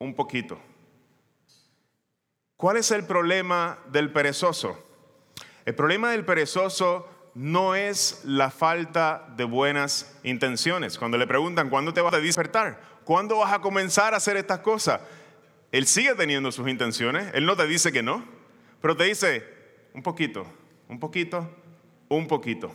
un 0.00 0.14
poquito. 0.14 0.58
¿Cuál 2.56 2.78
es 2.78 2.90
el 2.90 3.04
problema 3.04 3.78
del 3.92 4.12
perezoso? 4.12 4.76
El 5.64 5.74
problema 5.74 6.10
del 6.10 6.24
perezoso 6.24 7.08
no 7.34 7.74
es 7.74 8.22
la 8.24 8.50
falta 8.50 9.28
de 9.36 9.44
buenas 9.44 10.18
intenciones. 10.24 10.98
Cuando 10.98 11.16
le 11.16 11.26
preguntan, 11.26 11.70
¿cuándo 11.70 11.94
te 11.94 12.00
vas 12.00 12.14
a 12.14 12.18
despertar? 12.18 12.80
¿Cuándo 13.04 13.38
vas 13.38 13.52
a 13.52 13.60
comenzar 13.60 14.14
a 14.14 14.16
hacer 14.16 14.36
estas 14.36 14.60
cosas? 14.60 15.00
Él 15.70 15.86
sigue 15.86 16.14
teniendo 16.14 16.50
sus 16.50 16.68
intenciones, 16.68 17.30
él 17.34 17.46
no 17.46 17.56
te 17.56 17.66
dice 17.66 17.92
que 17.92 18.02
no, 18.02 18.24
pero 18.80 18.96
te 18.96 19.04
dice 19.04 19.44
un 19.94 20.02
poquito, 20.02 20.44
un 20.88 20.98
poquito, 20.98 21.48
un 22.08 22.26
poquito. 22.26 22.74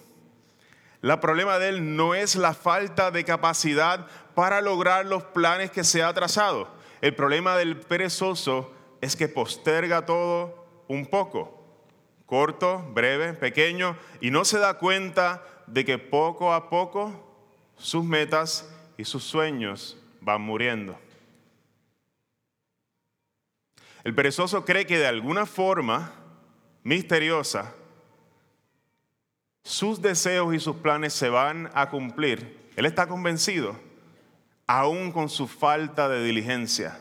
El 1.02 1.20
problema 1.20 1.60
de 1.60 1.70
él 1.70 1.96
no 1.96 2.16
es 2.16 2.36
la 2.36 2.54
falta 2.54 3.12
de 3.12 3.24
capacidad 3.24 4.08
para 4.34 4.62
lograr 4.62 5.06
los 5.06 5.24
planes 5.24 5.72
que 5.72 5.84
se 5.84 6.02
ha 6.02 6.14
trazado. 6.14 6.75
El 7.06 7.14
problema 7.14 7.56
del 7.56 7.80
perezoso 7.80 8.74
es 9.00 9.16
que 9.16 9.28
posterga 9.28 10.08
todo 10.08 10.66
un 10.88 11.06
poco, 11.06 11.64
corto, 12.26 12.80
breve, 12.96 13.34
pequeño, 13.34 13.96
y 14.22 14.32
no 14.32 14.44
se 14.44 14.58
da 14.58 14.80
cuenta 14.80 15.44
de 15.68 15.86
que 15.86 16.00
poco 16.00 16.52
a 16.52 16.68
poco 16.68 17.14
sus 17.78 18.04
metas 18.04 18.68
y 18.98 19.06
sus 19.06 19.24
sueños 19.24 20.02
van 20.20 20.42
muriendo. 20.42 20.98
El 24.04 24.16
perezoso 24.16 24.66
cree 24.66 24.88
que 24.88 24.98
de 24.98 25.06
alguna 25.06 25.46
forma 25.46 26.12
misteriosa 26.82 27.76
sus 29.64 30.02
deseos 30.02 30.56
y 30.56 30.60
sus 30.60 30.78
planes 30.78 31.14
se 31.14 31.30
van 31.30 31.70
a 31.76 31.88
cumplir. 31.92 32.72
Él 32.76 32.88
está 32.88 33.06
convencido, 33.06 33.80
aún 34.68 35.12
con 35.12 35.30
su 35.30 35.48
falta 35.48 36.10
de 36.10 36.24
diligencia. 36.24 37.00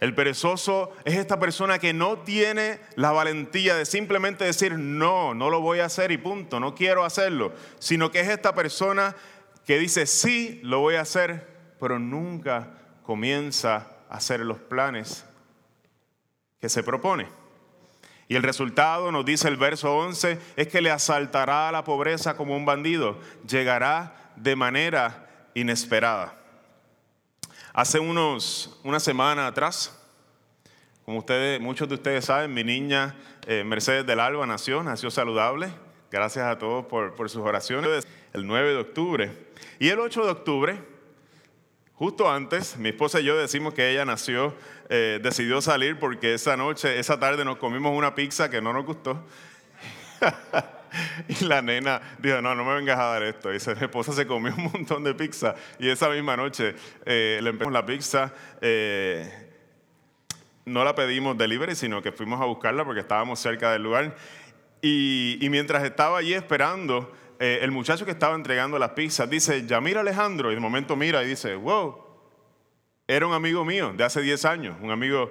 El 0.00 0.14
perezoso 0.14 0.92
es 1.04 1.16
esta 1.16 1.40
persona 1.40 1.80
que 1.80 1.92
no 1.92 2.18
tiene 2.18 2.78
la 2.94 3.10
valentía 3.10 3.74
de 3.74 3.84
simplemente 3.84 4.44
decir, 4.44 4.78
no, 4.78 5.34
no 5.34 5.50
lo 5.50 5.60
voy 5.60 5.80
a 5.80 5.86
hacer 5.86 6.12
y 6.12 6.18
punto, 6.18 6.60
no 6.60 6.74
quiero 6.74 7.04
hacerlo, 7.04 7.52
sino 7.80 8.10
que 8.10 8.20
es 8.20 8.28
esta 8.28 8.54
persona 8.54 9.16
que 9.66 9.78
dice, 9.78 10.06
sí, 10.06 10.60
lo 10.62 10.80
voy 10.80 10.94
a 10.94 11.00
hacer, 11.00 11.48
pero 11.80 11.98
nunca 11.98 12.74
comienza 13.02 13.88
a 14.08 14.16
hacer 14.16 14.40
los 14.40 14.58
planes 14.58 15.24
que 16.60 16.68
se 16.68 16.84
propone. 16.84 17.26
Y 18.28 18.36
el 18.36 18.42
resultado, 18.42 19.10
nos 19.10 19.24
dice 19.24 19.48
el 19.48 19.56
verso 19.56 19.96
11, 19.96 20.38
es 20.56 20.68
que 20.68 20.80
le 20.80 20.90
asaltará 20.90 21.68
a 21.68 21.72
la 21.72 21.82
pobreza 21.82 22.36
como 22.36 22.54
un 22.54 22.66
bandido, 22.66 23.18
llegará 23.48 24.32
de 24.36 24.54
manera 24.54 25.27
inesperada. 25.60 26.34
Hace 27.72 28.00
unos, 28.00 28.78
una 28.84 29.00
semana 29.00 29.46
atrás, 29.46 29.94
como 31.04 31.18
ustedes, 31.18 31.60
muchos 31.60 31.88
de 31.88 31.94
ustedes 31.94 32.24
saben, 32.26 32.52
mi 32.52 32.64
niña 32.64 33.16
eh, 33.46 33.64
Mercedes 33.64 34.04
del 34.04 34.20
Alba 34.20 34.46
nació, 34.46 34.82
nació 34.82 35.10
saludable. 35.10 35.70
Gracias 36.10 36.46
a 36.46 36.58
todos 36.58 36.86
por, 36.86 37.14
por 37.14 37.30
sus 37.30 37.42
oraciones. 37.42 38.06
El 38.32 38.46
9 38.46 38.70
de 38.70 38.76
octubre. 38.76 39.32
Y 39.78 39.88
el 39.88 40.00
8 40.00 40.24
de 40.24 40.30
octubre, 40.30 40.82
justo 41.94 42.30
antes, 42.30 42.76
mi 42.76 42.90
esposa 42.90 43.20
y 43.20 43.24
yo 43.24 43.38
decimos 43.38 43.74
que 43.74 43.90
ella 43.90 44.04
nació, 44.04 44.54
eh, 44.90 45.18
decidió 45.22 45.60
salir 45.60 45.98
porque 45.98 46.34
esa 46.34 46.56
noche, 46.56 46.98
esa 46.98 47.18
tarde 47.18 47.44
nos 47.44 47.56
comimos 47.56 47.96
una 47.96 48.14
pizza 48.14 48.50
que 48.50 48.60
no 48.60 48.72
nos 48.72 48.84
gustó. 48.84 49.24
Y 51.28 51.44
la 51.44 51.62
nena 51.62 52.00
dijo, 52.18 52.40
no, 52.40 52.54
no 52.54 52.64
me 52.64 52.74
vengas 52.74 52.98
a 52.98 53.04
dar 53.04 53.22
esto. 53.22 53.50
Y 53.52 53.58
mi 53.58 53.84
esposa 53.84 54.12
se 54.12 54.26
comió 54.26 54.54
un 54.56 54.64
montón 54.72 55.04
de 55.04 55.14
pizza. 55.14 55.54
Y 55.78 55.88
esa 55.88 56.08
misma 56.08 56.36
noche 56.36 56.74
eh, 57.04 57.40
le 57.42 57.50
empezamos 57.50 57.72
la 57.72 57.86
pizza. 57.86 58.32
Eh, 58.60 59.46
no 60.64 60.84
la 60.84 60.94
pedimos 60.94 61.36
delivery, 61.36 61.74
sino 61.74 62.02
que 62.02 62.12
fuimos 62.12 62.40
a 62.40 62.44
buscarla 62.44 62.84
porque 62.84 63.00
estábamos 63.00 63.40
cerca 63.40 63.72
del 63.72 63.82
lugar. 63.82 64.16
Y, 64.80 65.46
mientras 65.50 65.82
estaba 65.82 66.18
allí 66.18 66.34
esperando, 66.34 67.12
eh, 67.38 67.60
el 67.62 67.70
muchacho 67.70 68.04
que 68.04 68.12
estaba 68.12 68.34
entregando 68.34 68.78
las 68.78 68.90
pizzas 68.90 69.28
dice, 69.28 69.66
ya 69.66 69.80
mira 69.80 70.00
Alejandro. 70.00 70.50
Y 70.52 70.54
de 70.54 70.60
momento 70.60 70.96
mira 70.96 71.22
y 71.22 71.28
dice, 71.28 71.54
wow, 71.54 72.04
era 73.06 73.26
un 73.26 73.32
amigo 73.32 73.64
mío 73.64 73.92
de 73.96 74.04
hace 74.04 74.20
10 74.20 74.44
años, 74.44 74.76
un 74.80 74.90
amigo 74.90 75.30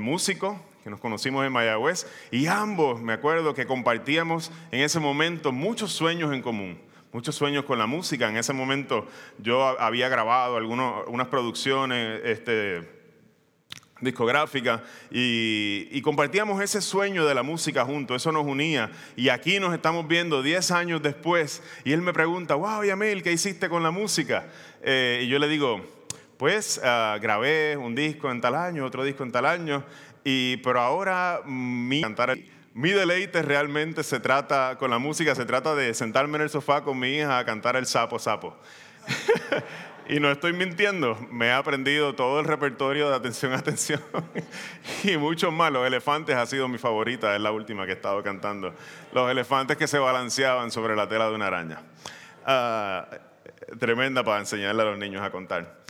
músico 0.00 0.60
que 0.86 0.90
nos 0.90 1.00
conocimos 1.00 1.44
en 1.44 1.50
Mayagüez, 1.50 2.06
y 2.30 2.46
ambos, 2.46 3.02
me 3.02 3.12
acuerdo 3.12 3.54
que 3.54 3.66
compartíamos 3.66 4.52
en 4.70 4.82
ese 4.82 5.00
momento 5.00 5.50
muchos 5.50 5.90
sueños 5.90 6.32
en 6.32 6.42
común, 6.42 6.80
muchos 7.12 7.34
sueños 7.34 7.64
con 7.64 7.76
la 7.76 7.88
música. 7.88 8.28
En 8.28 8.36
ese 8.36 8.52
momento 8.52 9.04
yo 9.38 9.64
había 9.80 10.08
grabado 10.08 10.56
algunas 10.56 11.08
unas 11.08 11.26
producciones 11.26 12.20
este, 12.22 12.88
discográficas 14.00 14.82
y, 15.10 15.88
y, 15.90 16.00
compartíamos 16.02 16.62
ese 16.62 16.80
sueño 16.80 17.26
de 17.26 17.34
la 17.34 17.42
música 17.42 17.84
juntos, 17.84 18.22
eso 18.22 18.30
nos 18.30 18.46
unía. 18.46 18.92
Y 19.16 19.30
aquí 19.30 19.58
nos 19.58 19.74
estamos 19.74 20.06
viendo 20.06 20.40
10 20.40 20.70
años 20.70 21.02
después 21.02 21.64
y 21.84 21.94
él 21.94 22.00
me 22.00 22.12
pregunta, 22.12 22.54
wow, 22.54 22.84
Yamil, 22.84 23.24
¿qué 23.24 23.32
hiciste 23.32 23.68
con 23.68 23.82
la 23.82 23.90
música? 23.90 24.46
Eh, 24.82 25.22
y 25.24 25.26
yo 25.26 25.40
le 25.40 25.48
digo, 25.48 25.96
pues 26.36 26.80
ah, 26.84 27.18
grabé 27.20 27.76
un 27.76 27.94
disco 27.94 28.30
en 28.30 28.40
tal 28.40 28.54
año, 28.54 28.84
otro 28.84 29.04
disco 29.04 29.22
en 29.22 29.32
tal 29.32 29.46
año, 29.46 29.84
y, 30.28 30.56
pero 30.56 30.80
ahora 30.80 31.42
mi, 31.44 32.02
mi 32.74 32.90
deleite 32.90 33.42
realmente 33.42 34.02
se 34.02 34.18
trata, 34.18 34.76
con 34.76 34.90
la 34.90 34.98
música, 34.98 35.36
se 35.36 35.44
trata 35.44 35.76
de 35.76 35.94
sentarme 35.94 36.34
en 36.34 36.42
el 36.42 36.50
sofá 36.50 36.82
con 36.82 36.98
mi 36.98 37.10
hija 37.10 37.38
a 37.38 37.44
cantar 37.44 37.76
el 37.76 37.86
sapo 37.86 38.18
sapo. 38.18 38.56
y 40.08 40.18
no 40.18 40.28
estoy 40.28 40.52
mintiendo, 40.52 41.16
me 41.30 41.46
he 41.46 41.52
aprendido 41.52 42.16
todo 42.16 42.40
el 42.40 42.46
repertorio 42.46 43.08
de 43.08 43.14
atención, 43.14 43.52
atención 43.52 44.02
y 45.04 45.16
muchos 45.16 45.52
más. 45.52 45.70
Los 45.70 45.86
elefantes 45.86 46.34
ha 46.34 46.44
sido 46.44 46.66
mi 46.66 46.78
favorita, 46.78 47.32
es 47.36 47.40
la 47.40 47.52
última 47.52 47.84
que 47.84 47.92
he 47.92 47.94
estado 47.94 48.20
cantando. 48.24 48.74
Los 49.12 49.30
elefantes 49.30 49.76
que 49.76 49.86
se 49.86 50.00
balanceaban 50.00 50.72
sobre 50.72 50.96
la 50.96 51.08
tela 51.08 51.28
de 51.28 51.36
una 51.36 51.46
araña. 51.46 51.82
Ah, 52.44 53.08
tremenda 53.78 54.24
para 54.24 54.40
enseñarle 54.40 54.82
a 54.82 54.86
los 54.86 54.98
niños 54.98 55.22
a 55.22 55.30
contar. 55.30 55.84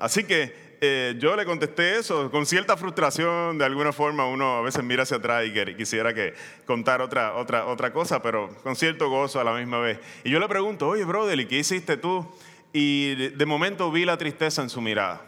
así 0.00 0.24
que 0.24 0.69
eh, 0.82 1.14
yo 1.18 1.36
le 1.36 1.44
contesté 1.44 1.98
eso 1.98 2.30
con 2.30 2.46
cierta 2.46 2.76
frustración, 2.76 3.58
de 3.58 3.64
alguna 3.66 3.92
forma 3.92 4.24
uno 4.24 4.56
a 4.56 4.62
veces 4.62 4.82
mira 4.82 5.02
hacia 5.02 5.18
atrás 5.18 5.44
y 5.46 5.74
quisiera 5.74 6.14
que 6.14 6.34
contar 6.64 7.02
otra, 7.02 7.34
otra, 7.34 7.66
otra 7.66 7.92
cosa, 7.92 8.22
pero 8.22 8.48
con 8.62 8.76
cierto 8.76 9.10
gozo 9.10 9.38
a 9.40 9.44
la 9.44 9.52
misma 9.52 9.78
vez. 9.80 9.98
Y 10.24 10.30
yo 10.30 10.40
le 10.40 10.48
pregunto, 10.48 10.88
oye, 10.88 11.04
brother, 11.04 11.38
¿y 11.38 11.46
qué 11.46 11.58
hiciste 11.58 11.98
tú? 11.98 12.26
Y 12.72 13.14
de 13.14 13.46
momento 13.46 13.90
vi 13.90 14.06
la 14.06 14.16
tristeza 14.16 14.62
en 14.62 14.70
su 14.70 14.80
mirada. 14.80 15.20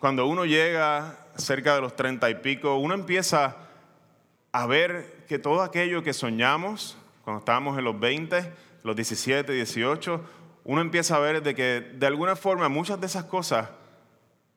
Cuando 0.00 0.26
uno 0.26 0.44
llega 0.44 1.18
cerca 1.36 1.76
de 1.76 1.82
los 1.82 1.94
treinta 1.94 2.28
y 2.30 2.34
pico, 2.34 2.76
uno 2.76 2.94
empieza 2.94 3.56
a 4.50 4.66
ver 4.66 5.24
que 5.28 5.38
todo 5.38 5.62
aquello 5.62 6.02
que 6.02 6.12
soñamos 6.12 6.96
cuando 7.22 7.38
estábamos 7.38 7.78
en 7.78 7.84
los 7.84 7.98
20, 7.98 8.52
los 8.82 8.94
17, 8.94 9.52
18, 9.52 10.20
uno 10.64 10.80
empieza 10.80 11.16
a 11.16 11.20
ver 11.20 11.42
de 11.42 11.54
que 11.54 11.92
de 11.94 12.06
alguna 12.06 12.36
forma 12.36 12.68
muchas 12.68 13.00
de 13.00 13.06
esas 13.06 13.24
cosas 13.24 13.68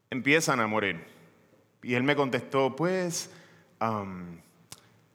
empiezan 0.09 0.59
a 0.59 0.67
morir. 0.67 1.05
Y 1.83 1.93
él 1.93 2.03
me 2.03 2.15
contestó, 2.15 2.75
pues, 2.75 3.29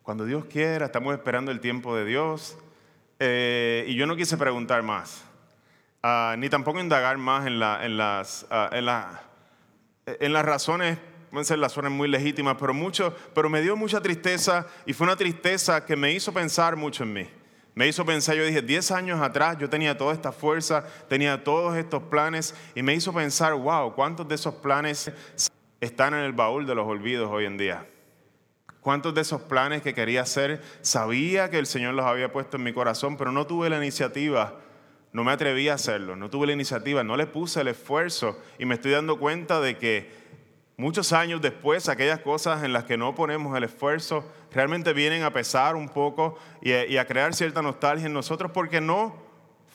cuando 0.03 0.25
Dios 0.25 0.45
quiera, 0.45 0.87
estamos 0.87 1.15
esperando 1.15 1.51
el 1.51 1.61
tiempo 1.61 1.97
de 1.97 2.05
Dios. 2.05 2.57
Eh, 3.19 3.85
y 3.89 3.95
yo 3.95 4.07
no 4.07 4.17
quise 4.17 4.37
preguntar 4.37 4.83
más, 4.83 5.25
ah, 6.03 6.35
ni 6.39 6.49
tampoco 6.49 6.81
indagar 6.81 7.19
más 7.19 7.47
en, 7.47 7.55
en, 7.55 7.97
las, 7.97 8.47
ah, 8.51 8.69
en, 8.73 8.85
en 10.21 10.33
las 10.33 10.45
razones 10.45 10.99
pueden 11.33 11.47
ser 11.47 11.59
las 11.59 11.77
muy 11.79 12.09
legítimas, 12.09 12.57
pero, 12.61 12.75
mucho, 12.75 13.17
pero 13.35 13.49
me 13.49 13.63
dio 13.63 13.75
mucha 13.75 14.03
tristeza 14.03 14.67
y 14.85 14.93
fue 14.93 15.07
una 15.07 15.17
tristeza 15.17 15.87
que 15.87 15.97
me 15.97 16.13
hizo 16.13 16.31
pensar 16.33 16.77
mucho 16.77 17.05
en 17.05 17.13
mí. 17.15 17.29
Me 17.75 17.89
hizo 17.89 18.05
pensar, 18.05 18.37
yo 18.37 18.45
dije, 18.45 18.61
10 18.61 18.91
años 18.91 19.21
atrás 19.21 19.57
yo 19.59 19.71
tenía 19.71 19.97
toda 19.97 20.13
esta 20.13 20.31
fuerza, 20.31 20.85
tenía 21.09 21.43
todos 21.43 21.77
estos 21.77 22.03
planes 22.03 22.55
y 22.75 22.83
me 22.83 22.95
hizo 22.95 23.15
pensar, 23.15 23.55
wow, 23.55 23.95
¿cuántos 23.95 24.29
de 24.29 24.35
esos 24.35 24.55
planes 24.57 25.11
están 25.81 26.13
en 26.13 26.21
el 26.21 26.33
baúl 26.33 26.67
de 26.67 26.75
los 26.75 26.87
olvidos 26.87 27.31
hoy 27.31 27.47
en 27.47 27.57
día? 27.57 27.87
¿Cuántos 28.83 29.15
de 29.15 29.23
esos 29.23 29.41
planes 29.43 29.81
que 29.81 29.95
quería 29.95 30.23
hacer 30.23 30.61
sabía 30.83 31.49
que 31.49 31.59
el 31.59 31.67
Señor 31.67 31.95
los 31.95 32.05
había 32.05 32.31
puesto 32.31 32.59
en 32.59 32.65
mi 32.65 32.75
corazón, 32.75 33.17
pero 33.17 33.33
no 33.33 33.47
tuve 33.47 33.71
la 33.71 33.79
iniciativa, 33.79 34.59
no 35.13 35.25
me 35.25 35.33
atreví 35.33 35.69
a 35.69 35.75
hacerlo, 35.75 36.15
no 36.15 36.29
tuve 36.29 36.49
la 36.49 36.53
iniciativa, 36.53 37.05
no 37.05 37.17
le 37.17 37.27
puse 37.27 37.61
el 37.61 37.69
esfuerzo 37.69 38.39
y 38.59 38.67
me 38.67 38.75
estoy 38.75 38.93
dando 38.93 39.19
cuenta 39.19 39.61
de 39.61 39.79
que 39.79 40.22
muchos 40.77 41.13
años 41.13 41.41
después, 41.41 41.89
aquellas 41.89 42.21
cosas 42.21 42.65
en 42.65 42.73
las 42.73 42.85
que 42.85 42.97
no 42.97 43.15
ponemos 43.15 43.57
el 43.57 43.65
esfuerzo 43.65 44.25
realmente 44.53 44.93
vienen 44.93 45.23
a 45.23 45.33
pesar 45.33 45.77
un 45.77 45.89
poco 45.89 46.39
y 46.61 46.97
a, 46.97 47.07
crear 47.07 47.35
cierta 47.35 47.63
nostalgia 47.63 48.07
en 48.07 48.13
nosotros 48.13 48.51
porque 48.53 48.81
no 48.81 49.17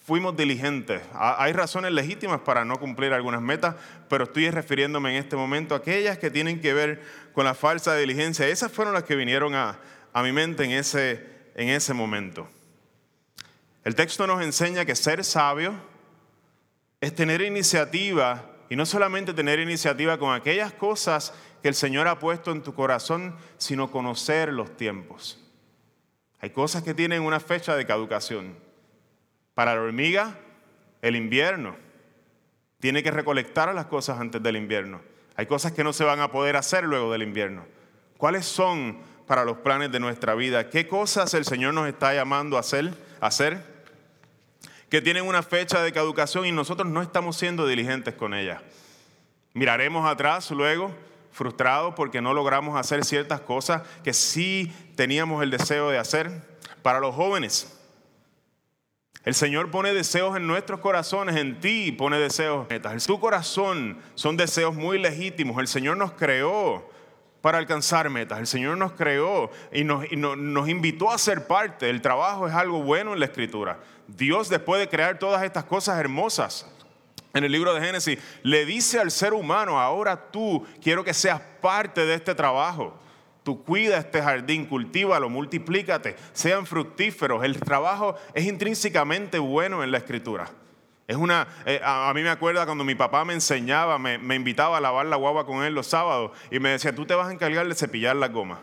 fuimos 0.06 0.38
diligentes. 0.38 1.02
Hay 1.14 1.54
razones 1.54 1.92
legítimas 1.92 2.40
para 2.42 2.64
no 2.64 2.80
cumplir 2.80 3.14
algunas 3.14 3.42
metas, 3.42 3.76
pero 4.10 4.24
estoy 4.24 4.50
refiriéndome 4.50 5.12
en 5.12 5.18
este 5.18 5.36
momento 5.36 5.76
a 5.76 5.80
aquellas 5.80 6.18
que 6.18 6.32
tienen 6.32 6.62
que 6.62 6.74
ver 6.74 7.02
con 7.34 7.46
la 7.46 7.54
falsa 7.54 7.96
diligencia. 7.96 8.48
Esas 8.48 8.72
fueron 8.72 8.94
las 8.94 9.04
que 9.04 9.16
vinieron 9.16 9.54
a, 9.54 9.80
a 10.14 10.24
mi 10.24 10.32
mente 10.32 10.64
en 10.64 10.72
ese, 10.72 11.26
en 11.56 11.70
ese 11.70 11.94
momento. 11.94 12.48
El 13.84 13.96
texto 13.96 14.28
nos 14.28 14.42
enseña 14.42 14.86
que 14.86 14.96
ser 14.96 15.24
sabio 15.24 15.74
es 17.00 17.14
tener 17.14 17.42
iniciativa 17.42 18.57
y 18.70 18.76
no 18.76 18.86
solamente 18.86 19.34
tener 19.34 19.60
iniciativa 19.60 20.18
con 20.18 20.34
aquellas 20.34 20.74
cosas 20.74 21.34
que 21.62 21.70
el 21.70 21.76
Señor 21.76 22.08
ha 22.08 22.20
puesto 22.20 22.52
en 22.52 22.64
tu 22.64 22.74
corazón, 22.74 23.36
sino 23.58 23.92
conocer 23.92 24.52
los 24.52 24.76
tiempos. 24.76 25.44
Hay 26.40 26.50
cosas 26.52 26.84
que 26.84 26.94
tienen 26.94 27.24
una 27.24 27.40
fecha 27.40 27.76
de 27.76 27.86
caducación. 27.86 28.58
Para 29.54 29.76
la 29.76 29.82
hormiga, 29.82 30.38
el 31.02 31.16
invierno. 31.16 31.76
Tiene 32.80 33.02
que 33.02 33.12
recolectar 33.12 33.74
las 33.74 33.86
cosas 33.86 34.20
antes 34.20 34.44
del 34.44 34.56
invierno. 34.56 35.02
Hay 35.36 35.46
cosas 35.46 35.72
que 35.72 35.84
no 35.84 35.94
se 35.94 36.04
van 36.04 36.20
a 36.20 36.32
poder 36.32 36.56
hacer 36.56 36.84
luego 36.84 37.12
del 37.12 37.24
invierno. 37.24 37.66
¿Cuáles 38.18 38.46
son 38.46 39.00
para 39.26 39.46
los 39.46 39.58
planes 39.58 39.92
de 39.92 40.00
nuestra 40.00 40.36
vida? 40.36 40.70
¿Qué 40.70 40.88
cosas 40.88 41.34
el 41.34 41.46
Señor 41.46 41.74
nos 41.74 41.88
está 41.88 42.14
llamando 42.14 42.58
a 42.58 42.62
hacer? 42.62 43.77
Que 44.90 45.02
tienen 45.02 45.26
una 45.26 45.44
fecha 45.44 45.82
de 45.82 45.92
caducación 45.92 46.46
y 46.46 46.52
nosotros 46.52 46.88
no 46.88 47.02
estamos 47.02 47.38
siendo 47.38 47.68
diligentes 47.68 48.14
con 48.14 48.34
ellas. 48.34 48.62
Miraremos 49.54 50.08
atrás 50.10 50.52
luego 50.52 50.92
frustrados 51.32 51.94
porque 51.96 52.22
no 52.22 52.34
logramos 52.34 52.80
hacer 52.80 53.04
ciertas 53.06 53.42
cosas 53.42 53.84
que 54.04 54.14
sí 54.14 54.74
teníamos 54.96 55.44
el 55.44 55.52
deseo 55.52 55.90
de 55.90 55.98
hacer. 55.98 56.58
Para 56.82 57.00
los 57.00 57.16
jóvenes, 57.16 57.78
el 59.24 59.34
Señor 59.34 59.72
pone 59.72 59.94
deseos 59.94 60.38
en 60.38 60.48
nuestros 60.48 60.80
corazones, 60.80 61.36
en 61.36 61.60
ti 61.60 61.92
pone 61.92 62.18
deseos. 62.18 62.66
En 62.70 63.00
tu 63.06 63.20
corazón 63.20 63.98
son 64.16 64.38
deseos 64.38 64.74
muy 64.74 65.00
legítimos. 65.00 65.60
El 65.60 65.68
Señor 65.68 65.98
nos 65.98 66.14
creó 66.14 66.90
para 67.42 67.58
alcanzar 67.58 68.10
metas. 68.10 68.40
El 68.40 68.48
Señor 68.48 68.78
nos 68.78 68.94
creó 68.94 69.52
y, 69.72 69.84
nos, 69.84 70.10
nos, 70.12 70.70
invitó 70.70 71.12
a 71.12 71.18
ser 71.18 71.46
parte. 71.46 71.90
El 71.90 72.02
trabajo 72.02 72.48
es 72.48 72.54
algo 72.54 72.82
bueno 72.84 73.14
en 73.14 73.20
la 73.20 73.26
Escritura. 73.26 73.80
Dios, 74.08 74.50
después 74.50 74.80
de 74.80 74.90
crear 74.90 75.20
todas 75.20 75.44
estas 75.44 75.66
cosas 75.66 76.00
hermosas, 76.00 76.66
en 77.34 77.44
el 77.44 77.52
libro 77.52 77.74
de 77.74 77.82
Génesis, 77.82 78.20
le 78.44 78.66
dice 78.66 79.00
al 79.00 79.12
ser 79.12 79.34
humano, 79.34 79.80
ahora 79.80 80.32
tú 80.32 80.66
quiero 80.82 81.04
que 81.04 81.14
seas 81.14 81.40
parte 81.62 82.06
de 82.06 82.16
este 82.16 82.34
trabajo. 82.36 82.98
Tú 83.44 83.64
cuida 83.64 83.98
este 83.98 84.22
jardín, 84.22 84.66
cultívalo, 84.66 85.30
multiplícate, 85.30 86.16
sean 86.34 86.66
fructíferos. 86.66 87.44
El 87.44 87.60
trabajo 87.60 88.16
es 88.34 88.46
intrínsecamente 88.46 89.40
bueno 89.40 89.84
en 89.84 89.92
la 89.92 90.00
escritura. 90.00 90.50
Es 91.08 91.16
una, 91.16 91.48
eh, 91.66 91.80
a, 91.82 92.12
mí 92.14 92.22
me 92.22 92.30
acuerda 92.30 92.66
cuando 92.66 92.84
mi 92.84 92.96
papá 92.96 93.24
me 93.24 93.34
enseñaba, 93.34 93.98
me, 93.98 94.36
invitaba 94.36 94.78
a 94.78 94.82
lavar 94.82 95.06
la 95.06 95.16
guagua 95.16 95.46
con 95.46 95.64
él 95.64 95.74
los 95.74 95.88
sábados 95.88 96.32
y 96.52 96.60
me 96.60 96.70
decía, 96.70 96.94
tú 96.94 97.06
te 97.06 97.16
vas 97.16 97.30
a 97.30 97.32
encargar 97.32 97.66
de 97.66 97.76
cepillar 97.76 98.18
la 98.18 98.28
goma. 98.28 98.60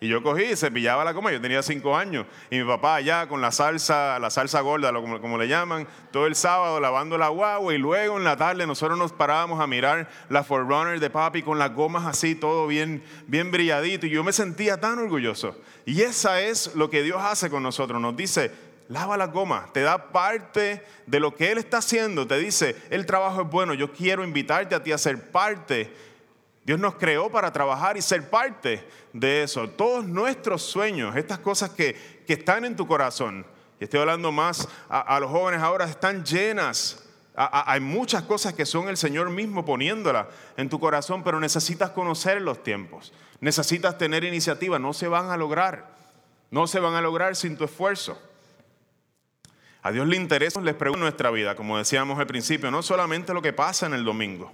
Y 0.00 0.08
yo 0.08 0.22
cogí 0.22 0.44
y 0.44 0.56
cepillaba 0.56 1.04
la 1.04 1.12
goma, 1.12 1.32
yo 1.32 1.40
tenía 1.40 1.62
cinco 1.62 1.96
años, 1.96 2.26
y 2.50 2.58
mi 2.58 2.64
papá 2.64 2.96
allá 2.96 3.26
con 3.26 3.40
la 3.40 3.50
salsa, 3.50 4.18
la 4.18 4.28
salsa 4.28 4.60
gorda, 4.60 4.92
como, 4.92 5.20
como 5.20 5.38
le 5.38 5.48
llaman, 5.48 5.86
todo 6.10 6.26
el 6.26 6.34
sábado 6.34 6.78
lavando 6.80 7.16
la 7.16 7.28
guagua. 7.28 7.74
Y 7.74 7.78
luego 7.78 8.18
en 8.18 8.24
la 8.24 8.36
tarde 8.36 8.66
nosotros 8.66 8.98
nos 8.98 9.12
parábamos 9.12 9.60
a 9.60 9.66
mirar 9.66 10.10
la 10.28 10.44
Forerunner 10.44 11.00
de 11.00 11.08
papi 11.10 11.42
con 11.42 11.58
las 11.58 11.72
gomas 11.72 12.06
así, 12.06 12.34
todo 12.34 12.66
bien, 12.66 13.02
bien 13.26 13.50
brilladito, 13.50 14.06
y 14.06 14.10
yo 14.10 14.22
me 14.24 14.32
sentía 14.32 14.78
tan 14.78 14.98
orgulloso. 14.98 15.56
Y 15.86 16.02
esa 16.02 16.40
es 16.40 16.74
lo 16.74 16.90
que 16.90 17.02
Dios 17.02 17.22
hace 17.22 17.48
con 17.48 17.62
nosotros, 17.62 18.00
nos 18.00 18.16
dice, 18.16 18.50
lava 18.88 19.16
la 19.16 19.28
goma, 19.28 19.70
te 19.72 19.80
da 19.80 20.12
parte 20.12 20.84
de 21.06 21.20
lo 21.20 21.34
que 21.34 21.52
Él 21.52 21.58
está 21.58 21.78
haciendo, 21.78 22.26
te 22.26 22.38
dice, 22.38 22.76
el 22.90 23.06
trabajo 23.06 23.42
es 23.42 23.48
bueno, 23.48 23.74
yo 23.74 23.92
quiero 23.92 24.24
invitarte 24.24 24.74
a 24.74 24.82
ti 24.82 24.92
a 24.92 24.98
ser 24.98 25.30
parte. 25.30 25.90
Dios 26.64 26.80
nos 26.80 26.94
creó 26.94 27.30
para 27.30 27.52
trabajar 27.52 27.96
y 27.96 28.02
ser 28.02 28.30
parte 28.30 28.88
de 29.12 29.42
eso. 29.42 29.68
Todos 29.68 30.06
nuestros 30.06 30.62
sueños, 30.62 31.14
estas 31.14 31.38
cosas 31.38 31.70
que, 31.70 32.24
están 32.26 32.64
en 32.64 32.74
tu 32.74 32.86
corazón, 32.86 33.46
y 33.78 33.84
estoy 33.84 34.00
hablando 34.00 34.32
más 34.32 34.66
a, 34.88 35.20
los 35.20 35.30
jóvenes 35.30 35.60
ahora, 35.60 35.84
están 35.84 36.24
llenas. 36.24 37.04
hay 37.36 37.80
muchas 37.80 38.22
cosas 38.22 38.54
que 38.54 38.64
son 38.64 38.88
el 38.88 38.96
Señor 38.96 39.28
mismo 39.28 39.64
poniéndolas 39.64 40.26
en 40.56 40.70
tu 40.70 40.80
corazón, 40.80 41.22
pero 41.22 41.38
necesitas 41.38 41.90
conocer 41.90 42.40
los 42.40 42.62
tiempos, 42.62 43.12
necesitas 43.40 43.98
tener 43.98 44.24
iniciativa, 44.24 44.78
no 44.78 44.94
se 44.94 45.06
van 45.06 45.30
a 45.30 45.36
lograr, 45.36 45.94
no 46.50 46.66
se 46.66 46.80
van 46.80 46.94
a 46.94 47.02
lograr 47.02 47.36
sin 47.36 47.58
tu 47.58 47.64
esfuerzo. 47.64 48.18
A 49.82 49.92
Dios 49.92 50.08
le 50.08 50.16
interesa, 50.16 50.62
les 50.62 50.74
pregunto 50.74 51.02
nuestra 51.02 51.30
vida, 51.30 51.54
como 51.54 51.76
decíamos 51.76 52.18
al 52.18 52.26
principio, 52.26 52.70
no 52.70 52.82
solamente 52.82 53.34
lo 53.34 53.42
que 53.42 53.52
pasa 53.52 53.84
en 53.84 53.92
el 53.92 54.02
domingo. 54.02 54.50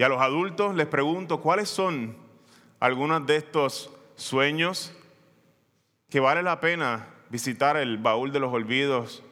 Y 0.00 0.02
a 0.02 0.08
los 0.08 0.22
adultos 0.22 0.74
les 0.74 0.86
pregunto, 0.86 1.42
¿cuáles 1.42 1.68
son 1.68 2.16
algunos 2.78 3.26
de 3.26 3.36
estos 3.36 3.90
sueños 4.16 4.94
que 6.08 6.20
vale 6.20 6.42
la 6.42 6.58
pena 6.58 7.08
visitar 7.28 7.76
el 7.76 7.98
baúl 7.98 8.32
de 8.32 8.40
los 8.40 8.50
olvidos 8.50 9.22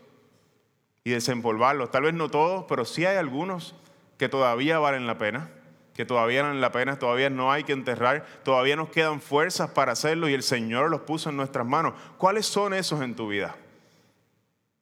y 1.05 1.11
desempolvarlos? 1.13 1.91
Tal 1.91 2.03
vez 2.03 2.13
no 2.13 2.29
todos, 2.29 2.67
pero 2.69 2.85
sí 2.85 3.07
hay 3.07 3.17
algunos 3.17 3.77
que 4.19 4.29
todavía 4.29 4.79
valen 4.79 5.07
la 5.07 5.17
pena, 5.17 5.51
que 5.95 6.05
todavía 6.05 6.43
valen 6.43 6.61
la 6.61 6.71
pena, 6.71 6.99
todavía 6.99 7.31
no 7.31 7.51
hay 7.51 7.65
que 7.65 7.73
enterrar, 7.73 8.27
todavía 8.45 8.77
nos 8.77 8.91
quedan 8.91 9.23
fuerzas 9.23 9.71
para 9.71 9.93
hacerlo 9.93 10.29
y 10.29 10.35
el 10.35 10.43
Señor 10.43 10.91
los 10.91 11.01
puso 11.01 11.31
en 11.31 11.39
nuestras 11.39 11.65
manos. 11.65 11.95
¿Cuáles 12.19 12.45
son 12.45 12.75
esos 12.75 13.01
en 13.01 13.17
tu 13.17 13.27
vida? 13.27 13.57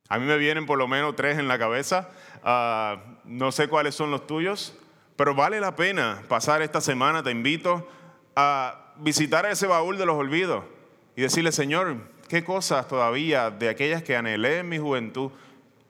A 0.08 0.18
mí 0.18 0.26
me 0.26 0.36
vienen 0.36 0.66
por 0.66 0.78
lo 0.78 0.88
menos 0.88 1.14
tres 1.14 1.38
en 1.38 1.46
la 1.46 1.60
cabeza. 1.60 2.10
Ah, 2.42 3.20
no 3.22 3.52
sé 3.52 3.68
cuáles 3.68 3.94
son 3.94 4.10
los 4.10 4.26
tuyos, 4.26 4.76
pero 5.16 5.34
vale 5.34 5.60
la 5.60 5.74
pena 5.74 6.22
pasar 6.28 6.62
esta 6.62 6.80
semana. 6.80 7.22
Te 7.22 7.30
invito 7.30 7.88
a 8.34 8.92
visitar 8.98 9.46
ese 9.46 9.66
baúl 9.66 9.98
de 9.98 10.06
los 10.06 10.16
olvidos 10.16 10.64
y 11.16 11.22
decirle, 11.22 11.52
Señor, 11.52 11.96
¿qué 12.28 12.44
cosas 12.44 12.86
todavía 12.86 13.50
de 13.50 13.68
aquellas 13.68 14.02
que 14.02 14.16
anhelé 14.16 14.58
en 14.58 14.68
mi 14.68 14.78
juventud 14.78 15.32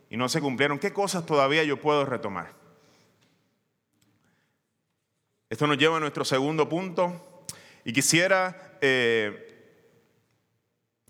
y 0.08 0.16
no 0.16 0.28
se 0.28 0.40
cumplieron, 0.40 0.78
qué 0.78 0.92
cosas 0.92 1.26
todavía 1.26 1.64
yo 1.64 1.80
puedo 1.80 2.04
retomar? 2.04 2.52
Esto 5.50 5.66
nos 5.66 5.78
lleva 5.78 5.96
a 5.96 6.00
nuestro 6.00 6.24
segundo 6.24 6.68
punto 6.68 7.44
y 7.84 7.92
quisiera 7.92 8.78
eh, 8.80 9.46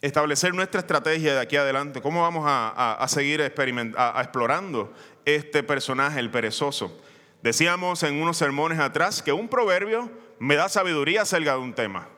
establecer 0.01 0.55
nuestra 0.55 0.81
estrategia 0.81 1.35
de 1.35 1.41
aquí 1.41 1.57
adelante, 1.57 2.03
cómo 2.03 2.23
vamos 2.23 2.45
a, 2.47 3.05
seguir 3.09 3.41
explorando 3.41 4.93
este 5.25 5.63
personaje, 5.63 6.21
el 6.21 6.31
perezoso. 6.31 7.01
Decíamos 7.47 8.03
en 8.03 8.21
unos 8.21 8.39
sermones 8.39 8.81
atrás 8.81 9.23
que 9.23 9.33
un 9.33 9.47
proverbio 9.47 10.11
me 10.41 10.57
da 10.57 10.69
sabiduría 10.69 11.23
acerca 11.23 11.53
de 11.53 11.61
un 11.61 11.75
tema, 11.75 12.09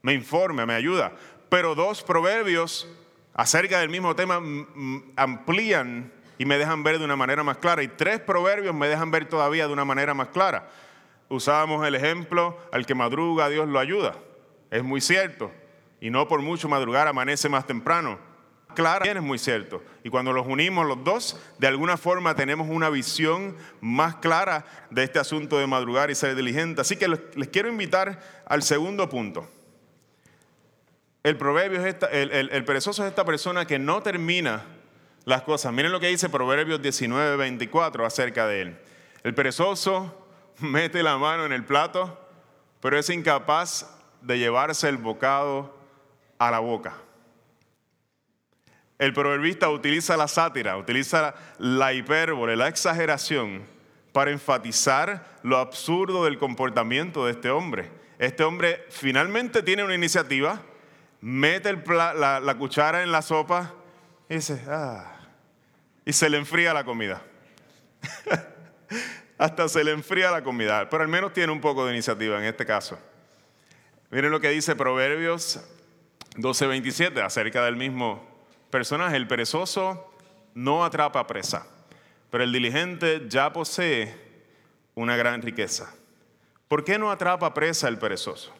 me 0.00 0.14
informa, 0.14 0.64
me 0.64 0.74
ayuda, 0.74 1.10
pero 1.48 1.74
dos 1.74 2.04
proverbios 2.04 2.88
acerca 3.34 3.80
del 3.80 3.88
mismo 3.88 4.14
tema 4.14 4.40
amplían 5.16 6.12
y 6.38 6.44
me 6.44 6.56
dejan 6.56 6.84
ver 6.84 7.00
de 7.00 7.04
una 7.04 7.16
manera 7.16 7.42
más 7.42 7.56
clara, 7.56 7.82
y 7.82 7.88
tres 7.88 8.20
proverbios 8.20 8.72
me 8.72 8.86
dejan 8.86 9.10
ver 9.10 9.24
todavía 9.24 9.66
de 9.66 9.72
una 9.72 9.84
manera 9.84 10.14
más 10.14 10.28
clara. 10.28 10.68
Usábamos 11.28 11.84
el 11.84 11.96
ejemplo, 11.96 12.56
al 12.70 12.86
que 12.86 12.94
madruga 12.94 13.48
Dios 13.48 13.66
lo 13.66 13.80
ayuda. 13.80 14.14
Es 14.70 14.84
muy 14.84 15.00
cierto 15.00 15.50
y 16.00 16.10
no 16.10 16.28
por 16.28 16.42
mucho 16.42 16.68
madrugar 16.68 17.08
amanece 17.08 17.48
más 17.48 17.66
temprano. 17.66 18.20
Claro, 18.74 19.04
es 19.04 19.22
muy 19.22 19.38
cierto. 19.38 19.82
Y 20.04 20.10
cuando 20.10 20.32
los 20.32 20.46
unimos 20.46 20.86
los 20.86 21.02
dos, 21.04 21.40
de 21.58 21.66
alguna 21.66 21.96
forma 21.96 22.34
tenemos 22.34 22.68
una 22.68 22.90
visión 22.90 23.56
más 23.80 24.16
clara 24.16 24.64
de 24.90 25.04
este 25.04 25.18
asunto 25.18 25.58
de 25.58 25.66
madrugar 25.66 26.10
y 26.10 26.14
ser 26.14 26.34
diligente. 26.34 26.80
Así 26.80 26.96
que 26.96 27.08
les 27.08 27.48
quiero 27.48 27.68
invitar 27.68 28.20
al 28.46 28.62
segundo 28.62 29.08
punto. 29.08 29.48
El 31.22 31.36
proverbio 31.36 31.84
es 31.84 31.96
el, 32.12 32.64
perezoso 32.64 33.04
es 33.04 33.10
esta 33.10 33.24
persona 33.24 33.66
que 33.66 33.78
no 33.78 34.02
termina 34.02 34.64
las 35.26 35.42
cosas. 35.42 35.72
Miren 35.72 35.92
lo 35.92 36.00
que 36.00 36.08
dice 36.08 36.30
Proverbios 36.30 36.80
19, 36.80 37.36
24 37.36 38.06
acerca 38.06 38.46
de 38.46 38.62
él. 38.62 38.78
El 39.22 39.34
perezoso 39.34 40.26
mete 40.60 41.02
la 41.02 41.18
mano 41.18 41.44
en 41.44 41.52
el 41.52 41.64
plato, 41.64 42.18
pero 42.80 42.98
es 42.98 43.10
incapaz 43.10 43.98
de 44.22 44.38
llevarse 44.38 44.88
el 44.88 44.96
bocado 44.96 45.76
a 46.38 46.50
la 46.50 46.58
boca. 46.60 46.94
El 49.00 49.14
proverbista 49.14 49.70
utiliza 49.70 50.14
la 50.18 50.28
sátira, 50.28 50.76
utiliza 50.76 51.34
la 51.56 51.94
hipérbole, 51.94 52.54
la 52.54 52.68
exageración 52.68 53.62
para 54.12 54.30
enfatizar 54.30 55.38
lo 55.42 55.56
absurdo 55.56 56.26
del 56.26 56.36
comportamiento 56.36 57.24
de 57.24 57.32
este 57.32 57.48
hombre. 57.48 57.90
Este 58.18 58.44
hombre 58.44 58.84
finalmente 58.90 59.62
tiene 59.62 59.84
una 59.84 59.94
iniciativa, 59.94 60.60
mete 61.22 61.72
la, 61.72 62.54
cuchara 62.58 63.02
en 63.02 63.10
la 63.10 63.22
sopa 63.22 63.72
y 64.28 64.34
dice, 64.34 64.62
ah, 64.68 65.18
y 66.04 66.12
se 66.12 66.28
le 66.28 66.36
enfría 66.36 66.74
la 66.74 66.84
comida. 66.84 67.22
Hasta 69.38 69.66
se 69.70 69.82
le 69.82 69.92
enfría 69.92 70.30
la 70.30 70.44
comida, 70.44 70.90
pero 70.90 71.04
al 71.04 71.08
menos 71.08 71.32
tiene 71.32 71.50
un 71.50 71.62
poco 71.62 71.86
de 71.86 71.94
iniciativa 71.94 72.36
en 72.36 72.44
este 72.44 72.66
caso. 72.66 72.98
Miren 74.10 74.30
lo 74.30 74.40
que 74.40 74.50
dice 74.50 74.76
Proverbios 74.76 75.58
12:27, 76.36 77.24
acerca 77.24 77.64
del 77.64 77.76
mismo 77.76 78.29
personaje. 78.70 79.16
El 79.16 79.26
perezoso 79.26 80.12
no 80.54 80.84
atrapa 80.84 81.26
presa, 81.26 81.66
pero 82.30 82.44
el 82.44 82.52
diligente 82.52 83.26
ya 83.28 83.52
posee 83.52 84.14
una 84.94 85.16
gran 85.16 85.42
riqueza. 85.42 85.94
¿Por 86.68 86.84
qué 86.84 86.98
no 86.98 87.10
atrapa 87.10 87.52
presa 87.52 87.88
el 87.88 87.98
perezoso? 87.98 88.52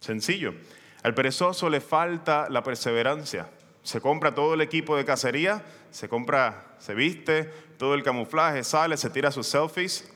Sencillo. 0.00 0.54
Al 1.02 1.14
perezoso 1.14 1.70
le 1.70 1.80
falta 1.80 2.48
la 2.50 2.62
perseverancia. 2.62 3.48
Se 3.82 4.00
compra 4.00 4.34
todo 4.34 4.54
el 4.54 4.60
equipo 4.60 4.96
de 4.96 5.04
cacería, 5.04 5.64
se 5.92 6.08
compra, 6.08 6.74
se 6.78 6.94
viste, 6.94 7.44
todo 7.78 7.94
el 7.94 8.02
camuflaje, 8.02 8.64
sale, 8.64 8.96
se 8.96 9.10
tira 9.10 9.30
sus 9.30 9.46
selfies. 9.46 10.12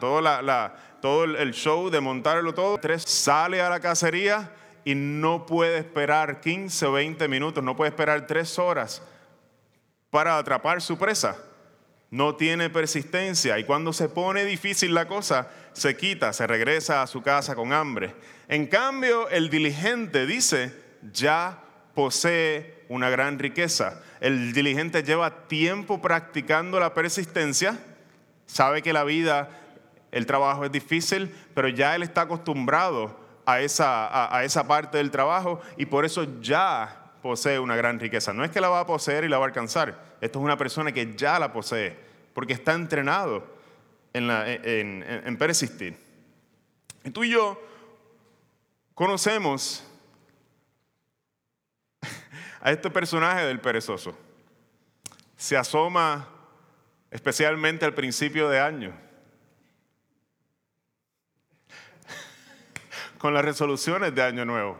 Todo, 0.00 0.20
todo 1.00 1.24
el 1.24 1.52
show 1.52 1.90
de 1.90 2.00
montarlo 2.00 2.52
todo. 2.52 2.80
Sale 2.98 3.60
a 3.62 3.70
la 3.70 3.78
cacería 3.78 4.50
y 4.84 4.94
no 4.94 5.46
puede 5.46 5.78
esperar 5.78 6.40
15 6.40 6.86
o 6.86 6.92
20 6.92 7.28
minutos, 7.28 7.62
no 7.62 7.76
puede 7.76 7.90
esperar 7.90 8.26
tres 8.26 8.58
horas 8.58 9.02
para 10.10 10.38
atrapar 10.38 10.80
su 10.80 10.98
presa. 10.98 11.36
No 12.10 12.36
tiene 12.36 12.70
persistencia 12.70 13.58
y 13.58 13.64
cuando 13.64 13.92
se 13.92 14.08
pone 14.08 14.44
difícil 14.44 14.94
la 14.94 15.06
cosa, 15.06 15.50
se 15.74 15.96
quita, 15.96 16.32
se 16.32 16.46
regresa 16.46 17.02
a 17.02 17.06
su 17.06 17.22
casa 17.22 17.54
con 17.54 17.72
hambre. 17.72 18.14
En 18.48 18.66
cambio, 18.66 19.28
el 19.28 19.50
diligente 19.50 20.26
dice, 20.26 20.74
ya 21.12 21.62
posee 21.94 22.84
una 22.88 23.10
gran 23.10 23.38
riqueza. 23.38 24.02
El 24.20 24.54
diligente 24.54 25.02
lleva 25.02 25.46
tiempo 25.48 26.00
practicando 26.00 26.80
la 26.80 26.94
persistencia, 26.94 27.78
sabe 28.46 28.80
que 28.80 28.94
la 28.94 29.04
vida, 29.04 29.50
el 30.10 30.24
trabajo 30.24 30.64
es 30.64 30.72
difícil, 30.72 31.34
pero 31.54 31.68
ya 31.68 31.94
él 31.94 32.02
está 32.02 32.22
acostumbrado 32.22 33.27
a 33.48 33.62
esa, 33.62 34.36
a, 34.36 34.44
esa 34.44 34.68
parte 34.68 34.98
del 34.98 35.10
trabajo 35.10 35.62
y 35.78 35.86
por 35.86 36.04
eso 36.04 36.38
ya 36.42 37.14
posee 37.22 37.58
una 37.58 37.76
gran 37.76 37.98
riqueza. 37.98 38.34
No 38.34 38.44
es 38.44 38.50
que 38.50 38.60
la 38.60 38.68
va 38.68 38.80
a 38.80 38.86
poseer 38.86 39.24
y 39.24 39.28
la 39.30 39.38
va 39.38 39.44
a 39.44 39.48
alcanzar. 39.48 40.16
Esto 40.20 40.38
es 40.38 40.44
una 40.44 40.58
persona 40.58 40.92
que 40.92 41.14
ya 41.16 41.38
la 41.38 41.50
posee, 41.50 41.96
porque 42.34 42.52
está 42.52 42.74
entrenado 42.74 43.46
en, 44.12 44.30
en, 44.30 45.02
en 45.02 45.38
persistir. 45.38 45.96
Tú 47.10 47.24
y 47.24 47.30
yo 47.30 47.58
conocemos 48.92 49.82
a 52.60 52.70
este 52.70 52.90
personaje 52.90 53.46
del 53.46 53.60
perezoso. 53.60 54.14
Se 55.38 55.56
asoma 55.56 56.28
especialmente 57.10 57.86
al 57.86 57.94
principio 57.94 58.50
de 58.50 58.60
año. 58.60 59.07
Con 63.18 63.34
las 63.34 63.44
resoluciones 63.44 64.14
de 64.14 64.22
Año 64.22 64.44
Nuevo. 64.44 64.78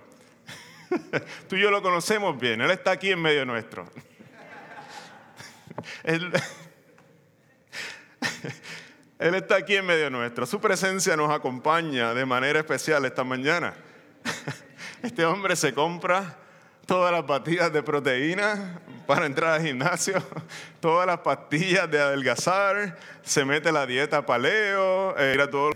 Tú 1.48 1.56
y 1.56 1.60
yo 1.60 1.70
lo 1.70 1.82
conocemos 1.82 2.38
bien, 2.38 2.60
Él 2.60 2.70
está 2.70 2.92
aquí 2.92 3.10
en 3.10 3.20
medio 3.20 3.44
nuestro. 3.44 3.86
Él, 9.18 9.34
está 9.34 9.56
aquí 9.56 9.76
en 9.76 9.86
medio 9.86 10.10
nuestro. 10.10 10.46
Su 10.46 10.60
presencia 10.60 11.16
nos 11.16 11.30
acompaña 11.30 12.14
de 12.14 12.24
manera 12.24 12.60
especial 12.60 13.04
esta 13.04 13.24
mañana. 13.24 13.74
Este 15.02 15.24
hombre 15.24 15.56
se 15.56 15.72
compra 15.74 16.36
todas 16.86 17.12
las 17.12 17.24
pastillas 17.24 17.72
de 17.72 17.82
proteína 17.82 18.80
para 19.06 19.26
entrar 19.26 19.54
al 19.54 19.66
gimnasio, 19.66 20.22
todas 20.80 21.06
las 21.06 21.18
pastillas 21.18 21.90
de 21.90 22.00
adelgazar, 22.00 22.98
se 23.22 23.44
mete 23.44 23.70
la 23.70 23.86
dieta 23.86 24.24
paleo, 24.24 25.14
eh, 25.18 25.36
todo, 25.50 25.70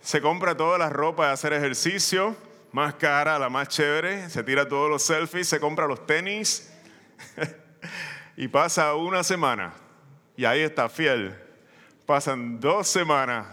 se 0.00 0.20
compra 0.20 0.56
todas 0.56 0.78
las 0.78 0.92
ropas 0.92 1.28
de 1.28 1.32
hacer 1.32 1.52
ejercicio, 1.52 2.36
más 2.72 2.94
cara, 2.94 3.38
la 3.38 3.48
más 3.48 3.68
chévere, 3.68 4.30
se 4.30 4.42
tira 4.42 4.68
todos 4.68 4.88
los 4.88 5.02
selfies, 5.02 5.48
se 5.48 5.60
compra 5.60 5.86
los 5.86 6.06
tenis 6.06 6.72
y 8.36 8.48
pasa 8.48 8.94
una 8.94 9.22
semana 9.22 9.74
y 10.36 10.44
ahí 10.44 10.60
está 10.60 10.88
fiel. 10.88 11.36
Pasan 12.06 12.58
dos 12.58 12.88
semanas 12.88 13.46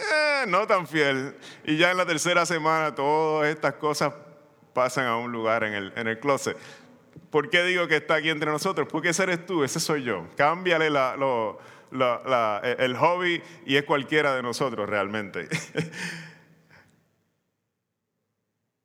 eh, 0.00 0.44
no 0.46 0.66
tan 0.66 0.86
fiel. 0.86 1.36
Y 1.64 1.76
ya 1.76 1.90
en 1.90 1.96
la 1.96 2.06
tercera 2.06 2.46
semana 2.46 2.94
todas 2.94 3.48
estas 3.48 3.74
cosas 3.74 4.14
pasan 4.72 5.06
a 5.06 5.16
un 5.16 5.30
lugar 5.30 5.64
en 5.64 5.74
el, 5.74 5.92
en 5.96 6.08
el 6.08 6.18
closet. 6.18 6.56
¿Por 7.30 7.50
qué 7.50 7.62
digo 7.64 7.86
que 7.86 7.96
está 7.96 8.16
aquí 8.16 8.30
entre 8.30 8.50
nosotros? 8.50 8.88
Porque 8.90 9.10
ese 9.10 9.24
eres 9.24 9.46
tú, 9.46 9.62
ese 9.62 9.78
soy 9.78 10.02
yo. 10.02 10.26
Cámbiale 10.36 10.90
el 11.92 12.96
hobby 12.96 13.42
y 13.66 13.76
es 13.76 13.84
cualquiera 13.84 14.34
de 14.34 14.42
nosotros 14.42 14.88
realmente. 14.88 15.48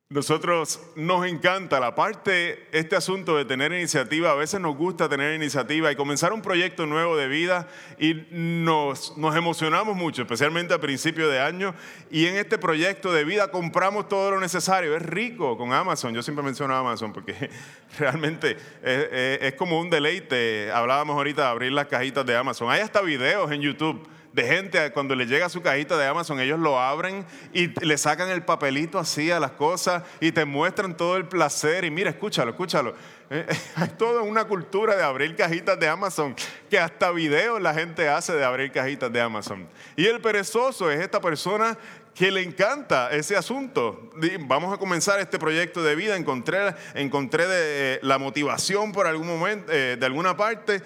Nosotros 0.08 0.80
nos 0.94 1.26
encanta 1.26 1.80
la 1.80 1.96
parte, 1.96 2.68
este 2.70 2.94
asunto 2.94 3.36
de 3.36 3.44
tener 3.44 3.72
iniciativa, 3.72 4.30
a 4.30 4.36
veces 4.36 4.60
nos 4.60 4.76
gusta 4.76 5.08
tener 5.08 5.34
iniciativa 5.34 5.90
y 5.90 5.96
comenzar 5.96 6.32
un 6.32 6.42
proyecto 6.42 6.86
nuevo 6.86 7.16
de 7.16 7.26
vida 7.26 7.66
y 7.98 8.14
nos, 8.30 9.14
emocionamos 9.16 9.96
mucho, 9.96 10.22
especialmente 10.22 10.72
a 10.74 10.78
principio 10.78 11.28
de 11.28 11.40
año. 11.40 11.74
Y 12.08 12.26
en 12.26 12.36
este 12.36 12.56
proyecto 12.56 13.12
de 13.12 13.24
vida 13.24 13.50
compramos 13.50 14.06
todo 14.06 14.30
lo 14.30 14.38
necesario. 14.38 14.94
Es 14.94 15.02
rico 15.02 15.58
con 15.58 15.72
Amazon, 15.72 16.14
yo 16.14 16.22
siempre 16.22 16.44
menciono 16.44 16.76
Amazon 16.76 17.12
porque 17.12 17.50
realmente 17.98 18.56
es, 18.84 19.42
es 19.42 19.54
como 19.54 19.80
un 19.80 19.90
deleite. 19.90 20.70
Hablábamos 20.70 21.16
ahorita 21.16 21.42
de 21.42 21.48
abrir 21.48 21.72
las 21.72 21.86
cajitas 21.86 22.24
de 22.24 22.36
Amazon. 22.36 22.70
Hay 22.70 22.80
hasta 22.80 23.00
videos 23.00 23.50
en 23.50 23.60
YouTube 23.60 24.08
de 24.36 24.46
gente, 24.46 24.92
cuando 24.92 25.14
le 25.14 25.24
llega 25.24 25.48
su 25.48 25.62
cajita 25.62 25.96
de 25.96 26.06
Amazon, 26.06 26.38
ellos 26.40 26.58
lo 26.60 26.78
abren 26.78 27.24
y 27.54 27.68
le 27.82 27.96
sacan 27.96 28.28
el 28.28 28.42
papelito 28.42 28.98
así 28.98 29.30
a 29.30 29.40
las 29.40 29.52
cosas 29.52 30.02
y 30.20 30.30
te 30.30 30.44
muestran 30.44 30.94
todo 30.94 31.16
el 31.16 31.26
placer. 31.26 31.86
Y 31.86 31.90
mira, 31.90 32.10
escúchalo, 32.10 32.50
escúchalo. 32.50 32.94
Eh, 33.30 33.46
hay 33.76 33.88
toda 33.96 34.20
una 34.20 34.44
cultura 34.44 34.94
de 34.94 35.02
abrir 35.02 35.34
cajitas 35.36 35.80
de 35.80 35.88
Amazon, 35.88 36.36
que 36.68 36.78
hasta 36.78 37.10
videos 37.12 37.62
la 37.62 37.72
gente 37.72 38.10
hace 38.10 38.34
de 38.34 38.44
abrir 38.44 38.70
cajitas 38.72 39.10
de 39.10 39.22
Amazon. 39.22 39.66
Y 39.96 40.04
el 40.04 40.20
perezoso 40.20 40.90
es 40.90 41.00
esta 41.00 41.18
persona 41.18 41.78
que 42.14 42.30
le 42.30 42.42
encanta 42.42 43.10
ese 43.12 43.38
asunto. 43.38 44.10
Vamos 44.40 44.74
a 44.74 44.76
comenzar 44.76 45.18
este 45.18 45.38
proyecto 45.38 45.82
de 45.82 45.94
vida. 45.94 46.14
Encontré, 46.14 46.74
encontré 46.92 47.46
de, 47.46 47.94
eh, 47.94 48.00
la 48.02 48.18
motivación 48.18 48.92
por 48.92 49.06
algún 49.06 49.28
momento, 49.28 49.72
eh, 49.72 49.96
de 49.98 50.04
alguna 50.04 50.36
parte, 50.36 50.82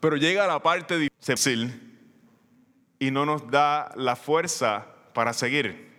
pero 0.00 0.16
llega 0.16 0.44
a 0.44 0.46
la 0.46 0.62
parte 0.62 0.96
difícil 0.96 1.83
y 3.06 3.10
no 3.10 3.26
nos 3.26 3.50
da 3.50 3.92
la 3.96 4.16
fuerza 4.16 4.86
para 5.12 5.34
seguir. 5.34 5.92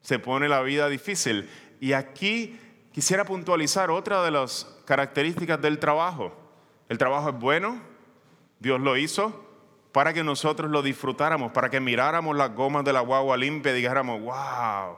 Se 0.00 0.18
pone 0.18 0.48
la 0.48 0.62
vida 0.62 0.88
difícil. 0.88 1.50
Y 1.80 1.92
aquí 1.92 2.58
quisiera 2.92 3.26
puntualizar 3.26 3.90
otra 3.90 4.22
de 4.22 4.30
las 4.30 4.64
características 4.86 5.60
del 5.60 5.78
trabajo. 5.78 6.34
El 6.88 6.96
trabajo 6.96 7.28
es 7.28 7.38
bueno, 7.38 7.78
Dios 8.58 8.80
lo 8.80 8.96
hizo 8.96 9.48
para 9.92 10.14
que 10.14 10.24
nosotros 10.24 10.70
lo 10.70 10.80
disfrutáramos, 10.80 11.52
para 11.52 11.68
que 11.68 11.78
miráramos 11.78 12.34
las 12.34 12.54
gomas 12.54 12.84
de 12.84 12.94
la 12.94 13.00
guagua 13.00 13.36
limpia 13.36 13.72
y 13.72 13.76
dijéramos, 13.76 14.20
wow, 14.22 14.96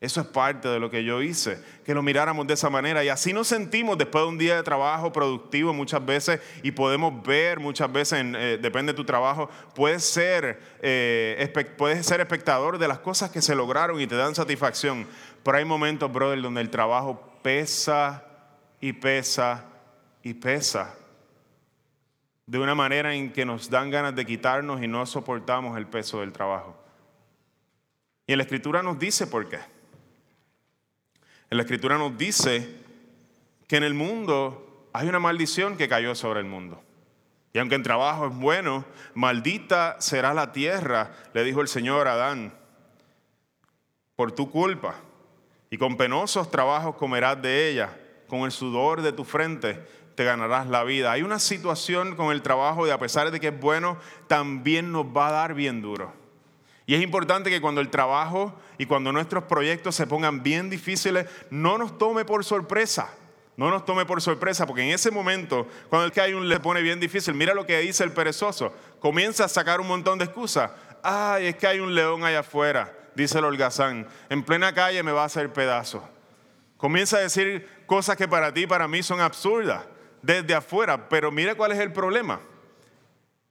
eso 0.00 0.20
es 0.20 0.28
parte 0.28 0.68
de 0.68 0.78
lo 0.78 0.90
que 0.90 1.02
yo 1.02 1.20
hice, 1.22 1.60
que 1.84 1.92
lo 1.92 2.04
miráramos 2.04 2.46
de 2.46 2.54
esa 2.54 2.70
manera. 2.70 3.02
Y 3.02 3.08
así 3.08 3.32
nos 3.32 3.48
sentimos 3.48 3.98
después 3.98 4.22
de 4.22 4.28
un 4.28 4.38
día 4.38 4.54
de 4.54 4.62
trabajo 4.62 5.12
productivo 5.12 5.74
muchas 5.74 6.04
veces 6.06 6.40
y 6.62 6.70
podemos 6.70 7.20
ver 7.24 7.58
muchas 7.58 7.90
veces, 7.90 8.24
eh, 8.24 8.58
depende 8.62 8.92
de 8.92 8.96
tu 8.96 9.04
trabajo, 9.04 9.50
puedes 9.74 10.04
ser, 10.04 10.60
eh, 10.82 11.66
puedes 11.76 12.06
ser 12.06 12.20
espectador 12.20 12.78
de 12.78 12.86
las 12.86 13.00
cosas 13.00 13.30
que 13.30 13.42
se 13.42 13.56
lograron 13.56 14.00
y 14.00 14.06
te 14.06 14.14
dan 14.14 14.36
satisfacción. 14.36 15.04
Pero 15.42 15.58
hay 15.58 15.64
momentos, 15.64 16.12
brother, 16.12 16.40
donde 16.42 16.60
el 16.60 16.70
trabajo 16.70 17.20
pesa 17.42 18.24
y 18.80 18.92
pesa 18.92 19.64
y 20.22 20.34
pesa. 20.34 20.94
De 22.46 22.60
una 22.60 22.76
manera 22.76 23.14
en 23.14 23.32
que 23.32 23.44
nos 23.44 23.68
dan 23.68 23.90
ganas 23.90 24.14
de 24.14 24.24
quitarnos 24.24 24.80
y 24.80 24.86
no 24.86 25.04
soportamos 25.06 25.76
el 25.76 25.88
peso 25.88 26.20
del 26.20 26.32
trabajo. 26.32 26.76
Y 28.28 28.36
la 28.36 28.44
escritura 28.44 28.80
nos 28.80 28.96
dice 28.96 29.26
por 29.26 29.48
qué. 29.48 29.58
En 31.50 31.56
la 31.56 31.62
escritura 31.62 31.96
nos 31.98 32.16
dice 32.18 32.76
que 33.66 33.76
en 33.76 33.84
el 33.84 33.94
mundo 33.94 34.88
hay 34.92 35.08
una 35.08 35.18
maldición 35.18 35.76
que 35.76 35.88
cayó 35.88 36.14
sobre 36.14 36.40
el 36.40 36.46
mundo. 36.46 36.82
Y 37.52 37.58
aunque 37.58 37.74
el 37.74 37.82
trabajo 37.82 38.26
es 38.26 38.34
bueno, 38.34 38.84
maldita 39.14 39.96
será 40.00 40.34
la 40.34 40.52
tierra, 40.52 41.12
le 41.32 41.44
dijo 41.44 41.60
el 41.60 41.68
Señor 41.68 42.06
a 42.06 42.12
Adán, 42.12 42.52
por 44.16 44.32
tu 44.32 44.50
culpa. 44.50 44.96
Y 45.70 45.78
con 45.78 45.96
penosos 45.96 46.50
trabajos 46.50 46.96
comerás 46.96 47.40
de 47.40 47.70
ella, 47.70 47.96
con 48.26 48.40
el 48.40 48.52
sudor 48.52 49.02
de 49.02 49.12
tu 49.12 49.24
frente 49.24 49.86
te 50.18 50.24
ganarás 50.24 50.66
la 50.66 50.82
vida. 50.82 51.12
Hay 51.12 51.22
una 51.22 51.38
situación 51.38 52.16
con 52.16 52.32
el 52.32 52.42
trabajo 52.42 52.84
y 52.88 52.90
a 52.90 52.98
pesar 52.98 53.30
de 53.30 53.38
que 53.38 53.48
es 53.48 53.60
bueno, 53.60 53.98
también 54.26 54.90
nos 54.90 55.06
va 55.06 55.28
a 55.28 55.30
dar 55.30 55.54
bien 55.54 55.80
duro. 55.80 56.12
Y 56.88 56.94
es 56.94 57.02
importante 57.02 57.50
que 57.50 57.60
cuando 57.60 57.82
el 57.82 57.90
trabajo 57.90 58.58
y 58.78 58.86
cuando 58.86 59.12
nuestros 59.12 59.44
proyectos 59.44 59.94
se 59.94 60.06
pongan 60.06 60.42
bien 60.42 60.70
difíciles, 60.70 61.26
no 61.50 61.76
nos 61.76 61.98
tome 61.98 62.24
por 62.24 62.46
sorpresa. 62.46 63.10
No 63.58 63.68
nos 63.68 63.84
tome 63.84 64.06
por 64.06 64.22
sorpresa, 64.22 64.66
porque 64.66 64.84
en 64.84 64.94
ese 64.94 65.10
momento, 65.10 65.68
cuando 65.90 66.06
el 66.06 66.12
que 66.12 66.22
hay 66.22 66.32
un 66.32 66.48
le 66.48 66.60
pone 66.60 66.80
bien 66.80 66.98
difícil, 66.98 67.34
mira 67.34 67.52
lo 67.52 67.66
que 67.66 67.78
dice 67.80 68.04
el 68.04 68.12
perezoso. 68.12 68.72
Comienza 69.00 69.44
a 69.44 69.48
sacar 69.48 69.82
un 69.82 69.86
montón 69.86 70.18
de 70.18 70.24
excusas. 70.24 70.70
Ay, 71.02 71.48
es 71.48 71.56
que 71.56 71.66
hay 71.66 71.78
un 71.78 71.94
león 71.94 72.24
allá 72.24 72.40
afuera, 72.40 72.96
dice 73.14 73.38
el 73.38 73.44
holgazán. 73.44 74.06
En 74.30 74.42
plena 74.42 74.72
calle 74.72 75.02
me 75.02 75.12
va 75.12 75.24
a 75.24 75.26
hacer 75.26 75.52
pedazo. 75.52 76.02
Comienza 76.78 77.18
a 77.18 77.20
decir 77.20 77.68
cosas 77.84 78.16
que 78.16 78.26
para 78.26 78.54
ti 78.54 78.62
y 78.62 78.66
para 78.66 78.88
mí 78.88 79.02
son 79.02 79.20
absurdas 79.20 79.84
desde 80.22 80.54
afuera. 80.54 81.06
Pero 81.10 81.30
mira 81.30 81.54
cuál 81.54 81.72
es 81.72 81.80
el 81.80 81.92
problema. 81.92 82.40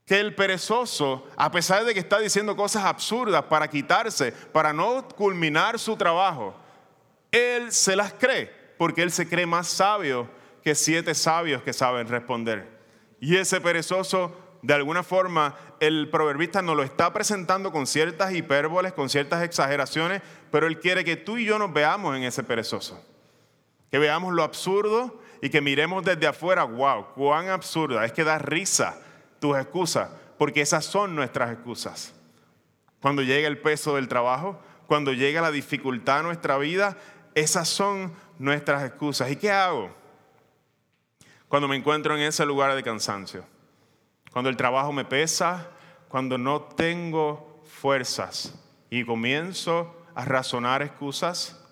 Que 0.07 0.21
el 0.21 0.33
perezoso, 0.33 1.27
a 1.35 1.51
pesar 1.51 1.83
de 1.83 1.93
que 1.93 1.99
está 1.99 2.17
diciendo 2.17 2.55
cosas 2.55 2.85
absurdas 2.85 3.43
para 3.43 3.67
quitarse, 3.67 4.31
para 4.31 4.71
no 4.71 5.05
culminar 5.09 5.77
su 5.77 5.97
trabajo, 5.97 6.55
él 7.29 7.73
se 7.73 7.93
las 7.93 8.13
cree, 8.13 8.49
porque 8.77 9.03
él 9.03 9.11
se 9.11 9.27
cree 9.27 9.45
más 9.45 9.67
sabio 9.67 10.29
que 10.63 10.75
siete 10.75 11.13
sabios 11.13 11.61
que 11.61 11.73
saben 11.73 12.07
responder. 12.07 12.69
Y 13.19 13.35
ese 13.35 13.59
perezoso, 13.59 14.33
de 14.61 14.73
alguna 14.73 15.03
forma, 15.03 15.55
el 15.81 16.09
proverbista 16.09 16.61
nos 16.61 16.77
lo 16.77 16.83
está 16.83 17.11
presentando 17.11 17.73
con 17.73 17.85
ciertas 17.85 18.33
hipérboles, 18.33 18.93
con 18.93 19.09
ciertas 19.09 19.43
exageraciones, 19.43 20.21
pero 20.51 20.67
él 20.67 20.79
quiere 20.79 21.03
que 21.03 21.17
tú 21.17 21.37
y 21.37 21.43
yo 21.43 21.59
nos 21.59 21.73
veamos 21.73 22.15
en 22.15 22.23
ese 22.23 22.43
perezoso. 22.43 23.03
Que 23.91 23.99
veamos 23.99 24.33
lo 24.33 24.43
absurdo 24.43 25.19
y 25.41 25.49
que 25.49 25.59
miremos 25.59 26.05
desde 26.05 26.27
afuera, 26.27 26.63
wow, 26.63 27.07
cuán 27.13 27.49
absurda, 27.49 28.05
es 28.05 28.13
que 28.13 28.23
da 28.23 28.37
risa 28.37 29.01
tus 29.39 29.57
excusas, 29.57 30.09
porque 30.37 30.61
esas 30.61 30.85
son 30.85 31.15
nuestras 31.15 31.51
excusas. 31.51 32.13
Cuando 33.01 33.21
llega 33.21 33.47
el 33.47 33.59
peso 33.59 33.95
del 33.95 34.07
trabajo, 34.07 34.59
cuando 34.87 35.13
llega 35.13 35.41
la 35.41 35.51
dificultad 35.51 36.19
a 36.19 36.23
nuestra 36.23 36.57
vida, 36.57 36.97
esas 37.35 37.67
son 37.69 38.13
nuestras 38.39 38.83
excusas. 38.83 39.29
¿Y 39.31 39.35
qué 39.35 39.51
hago? 39.51 39.91
Cuando 41.47 41.67
me 41.67 41.75
encuentro 41.75 42.15
en 42.15 42.21
ese 42.21 42.45
lugar 42.45 42.75
de 42.75 42.83
cansancio, 42.83 43.45
cuando 44.31 44.49
el 44.49 44.57
trabajo 44.57 44.91
me 44.91 45.05
pesa, 45.05 45.69
cuando 46.09 46.37
no 46.37 46.61
tengo 46.61 47.61
fuerzas 47.65 48.53
y 48.89 49.05
comienzo 49.05 49.95
a 50.15 50.25
razonar 50.25 50.81
excusas, 50.81 51.63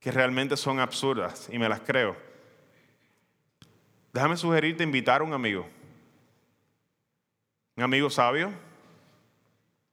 que 0.00 0.10
realmente 0.10 0.56
son 0.56 0.80
absurdas 0.80 1.48
y 1.50 1.58
me 1.58 1.68
las 1.68 1.80
creo. 1.80 2.16
Déjame 4.12 4.36
sugerirte 4.36 4.84
invitar 4.84 5.20
a 5.20 5.24
un 5.24 5.32
amigo. 5.32 5.66
Un 7.76 7.82
amigo 7.82 8.08
sabio, 8.08 8.52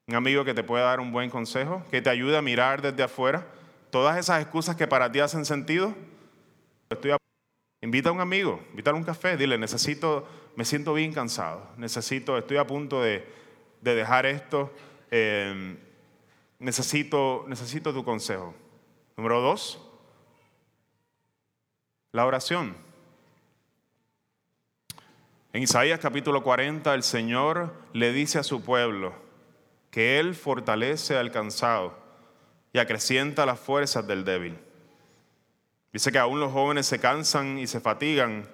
un 0.07 0.15
amigo 0.15 0.45
que 0.45 0.53
te 0.53 0.63
pueda 0.63 0.85
dar 0.85 0.99
un 0.99 1.11
buen 1.11 1.29
consejo, 1.29 1.83
que 1.89 2.01
te 2.01 2.09
ayude 2.09 2.37
a 2.37 2.41
mirar 2.41 2.81
desde 2.81 3.01
afuera 3.01 3.47
todas 3.89 4.17
esas 4.17 4.41
excusas 4.41 4.75
que 4.75 4.87
para 4.87 5.11
ti 5.11 5.19
hacen 5.19 5.45
sentido. 5.45 5.95
Invita 7.81 8.09
a 8.09 8.11
un 8.11 8.21
amigo, 8.21 8.61
invita 8.69 8.91
a 8.91 8.93
un 8.93 9.03
café, 9.03 9.35
dile, 9.35 9.57
necesito, 9.57 10.27
me 10.55 10.65
siento 10.65 10.93
bien 10.93 11.11
cansado, 11.11 11.67
necesito, 11.77 12.37
estoy 12.37 12.57
a 12.57 12.67
punto 12.67 13.01
de, 13.01 13.27
dejar 13.81 14.27
esto, 14.27 14.71
eh, 15.09 15.75
necesito, 16.59 17.45
necesito 17.47 17.91
tu 17.91 18.03
consejo. 18.03 18.53
Número 19.17 19.41
dos, 19.41 19.81
la 22.11 22.27
oración. 22.27 22.90
En 25.53 25.63
Isaías 25.63 25.99
capítulo 25.99 26.43
40 26.43 26.93
el 26.93 27.03
Señor 27.03 27.73
le 27.91 28.13
dice 28.13 28.39
a 28.39 28.43
su 28.43 28.63
pueblo 28.63 29.13
que 29.89 30.17
Él 30.17 30.33
fortalece 30.33 31.17
al 31.17 31.29
cansado 31.29 31.97
y 32.71 32.79
acrecienta 32.79 33.45
las 33.45 33.59
fuerzas 33.59 34.07
del 34.07 34.23
débil. 34.23 34.57
Dice 35.91 36.09
que 36.09 36.19
aún 36.19 36.39
los 36.39 36.53
jóvenes 36.53 36.85
se 36.85 36.99
cansan 36.99 37.59
y 37.59 37.67
se 37.67 37.81
fatigan 37.81 38.47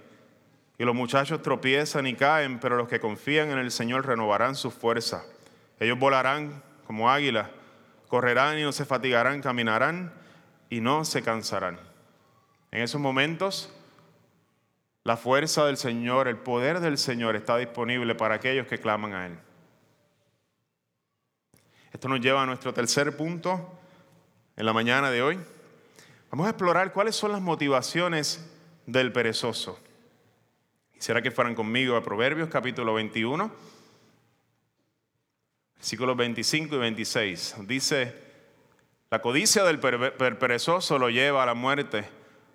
y 0.80 0.86
los 0.86 0.96
muchachos 0.96 1.44
tropiezan 1.44 2.08
y 2.08 2.16
caen, 2.16 2.60
pero 2.60 2.78
los 2.78 2.88
que 2.88 3.00
confían 3.00 3.52
en 3.52 3.60
el 3.60 3.70
Señor 3.70 4.08
renovarán 4.08 4.56
sus 4.56 4.74
fuerzas. 4.74 5.24
Ellos 5.80 6.00
volarán 6.00 6.64
como 6.88 7.12
águilas, 7.12 7.50
correrán 8.08 8.58
y 8.58 8.64
no 8.64 8.72
se 8.72 8.86
fatigarán, 8.86 9.44
caminarán 9.44 10.12
y 10.72 10.82
no 10.82 11.06
se 11.06 11.22
cansarán. 11.22 11.80
En 12.72 12.82
esos 12.82 13.00
momentos, 13.00 13.72
la 15.08 15.16
fuerza 15.16 15.66
del 15.66 15.78
Señor, 15.78 16.28
el 16.28 16.36
poder 16.36 16.82
del 16.82 16.98
Señor 16.98 17.38
está 17.38 17.56
disponible 17.56 18.14
para 18.14 18.36
aquellos 18.36 18.68
que 18.68 18.78
claman 18.78 19.14
a 19.14 19.28
Él. 19.28 19.40
Esto 21.94 22.10
nos 22.10 22.20
lleva 22.20 22.44
a 22.44 22.46
nuestro 22.46 22.74
tercer 22.74 23.16
punto 23.16 23.80
en 24.58 24.66
la 24.66 24.74
mañana 24.74 25.10
de 25.10 25.22
hoy. 25.22 25.40
Vamos 26.30 26.46
a 26.46 26.50
explorar 26.50 26.92
cuáles 26.92 27.16
son 27.16 27.32
las 27.32 27.40
motivaciones 27.40 28.46
del 28.86 29.14
perezoso. 29.14 29.80
Quisiera 30.94 31.22
que 31.22 31.32
fueran 31.32 31.56
conmigo 31.56 31.96
a 31.96 32.04
Proverbios 32.04 32.50
capítulo 32.50 32.94
21, 32.96 33.50
versículos 35.78 36.18
25 36.18 36.76
y 36.76 36.80
26. 36.80 37.56
Dice, 37.62 38.14
la 39.10 39.22
codicia 39.22 39.64
del 39.64 39.80
perezoso 39.80 41.00
lo 41.00 41.10
lleva 41.10 41.44
a 41.44 41.46
la 41.46 41.54
muerte 41.54 42.04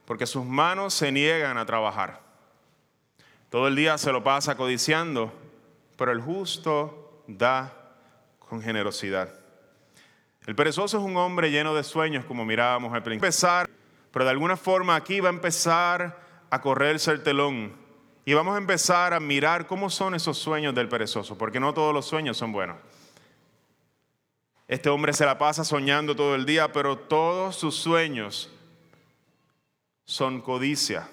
porque 0.05 0.27
sus 0.27 0.45
manos 0.45 0.93
se 0.93 1.11
niegan 1.11 1.57
a 1.57 1.65
trabajar. 1.65 2.22
Todo 3.53 3.69
el 3.69 3.77
día 3.77 3.99
se 3.99 4.11
lo 4.13 4.25
pasa 4.25 4.57
codiciando, 4.57 5.31
pero 5.99 6.11
el 6.11 6.23
justo 6.23 7.23
da 7.27 7.71
con 8.39 8.63
generosidad. 8.63 9.29
El 10.47 10.57
perezoso 10.57 10.97
es 10.97 11.05
un 11.05 11.19
hombre 11.19 11.51
lleno 11.51 11.75
de 11.75 11.85
sueños, 11.85 12.25
como 12.25 12.47
mirábamos 12.47 12.95
al 12.95 13.03
principio. 13.03 13.27
Empezar, 13.27 13.69
pero 14.11 14.25
de 14.25 14.31
alguna 14.31 14.57
forma 14.57 14.97
aquí 14.97 15.21
va 15.21 15.29
a 15.29 15.33
empezar 15.35 16.19
a 16.49 16.63
correrse 16.63 17.11
el 17.11 17.23
telón 17.23 17.77
y 18.25 18.33
vamos 18.33 18.55
a 18.55 18.59
empezar 18.59 19.13
a 19.13 19.21
mirar 19.21 19.67
cómo 19.67 19.91
son 19.91 20.15
esos 20.15 20.39
sueños 20.39 20.75
del 20.75 20.89
perezoso, 20.89 21.37
porque 21.37 21.61
no 21.61 21.75
todos 21.75 21.93
los 21.93 22.07
sueños 22.07 22.39
son 22.39 22.53
buenos. 22.53 22.79
Este 24.67 24.89
hombre 24.89 25.13
se 25.13 25.27
la 25.27 25.37
pasa 25.37 25.63
soñando 25.63 26.17
todo 26.17 26.37
el 26.37 26.47
día, 26.47 26.73
pero 26.73 26.97
todos 26.97 27.57
sus 27.57 27.77
sueños 27.77 28.51
son 30.07 30.41
codicia. 30.41 31.07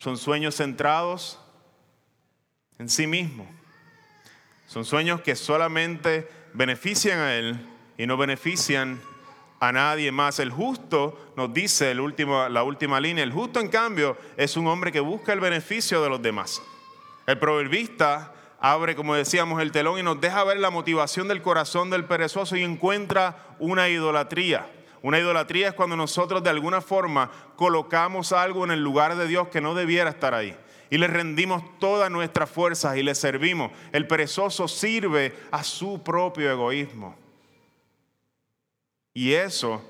Son 0.00 0.16
sueños 0.16 0.56
centrados 0.56 1.38
en 2.78 2.88
sí 2.88 3.06
mismo. 3.06 3.46
Son 4.66 4.86
sueños 4.86 5.20
que 5.20 5.36
solamente 5.36 6.26
benefician 6.54 7.18
a 7.18 7.34
Él 7.34 7.60
y 7.98 8.06
no 8.06 8.16
benefician 8.16 8.98
a 9.60 9.72
nadie 9.72 10.10
más. 10.10 10.38
El 10.38 10.50
justo, 10.50 11.34
nos 11.36 11.52
dice 11.52 11.94
la 11.94 12.62
última 12.62 12.98
línea, 12.98 13.22
el 13.22 13.30
justo 13.30 13.60
en 13.60 13.68
cambio 13.68 14.16
es 14.38 14.56
un 14.56 14.68
hombre 14.68 14.90
que 14.90 15.00
busca 15.00 15.34
el 15.34 15.40
beneficio 15.40 16.00
de 16.02 16.08
los 16.08 16.22
demás. 16.22 16.62
El 17.26 17.38
proverbista 17.38 18.32
abre, 18.58 18.96
como 18.96 19.14
decíamos, 19.14 19.60
el 19.60 19.70
telón 19.70 19.98
y 19.98 20.02
nos 20.02 20.18
deja 20.18 20.44
ver 20.44 20.56
la 20.60 20.70
motivación 20.70 21.28
del 21.28 21.42
corazón 21.42 21.90
del 21.90 22.06
perezoso 22.06 22.56
y 22.56 22.62
encuentra 22.62 23.54
una 23.58 23.90
idolatría. 23.90 24.66
Una 25.02 25.18
idolatría 25.18 25.68
es 25.68 25.74
cuando 25.74 25.96
nosotros 25.96 26.42
de 26.42 26.50
alguna 26.50 26.80
forma 26.80 27.30
colocamos 27.56 28.32
algo 28.32 28.64
en 28.64 28.70
el 28.70 28.82
lugar 28.82 29.16
de 29.16 29.26
Dios 29.26 29.48
que 29.48 29.60
no 29.60 29.74
debiera 29.74 30.10
estar 30.10 30.34
ahí. 30.34 30.56
Y 30.90 30.98
le 30.98 31.06
rendimos 31.06 31.62
todas 31.78 32.10
nuestras 32.10 32.50
fuerzas 32.50 32.96
y 32.96 33.02
le 33.02 33.14
servimos. 33.14 33.70
El 33.92 34.06
perezoso 34.06 34.68
sirve 34.68 35.34
a 35.50 35.62
su 35.62 36.02
propio 36.02 36.50
egoísmo. 36.50 37.16
Y 39.14 39.32
eso 39.32 39.82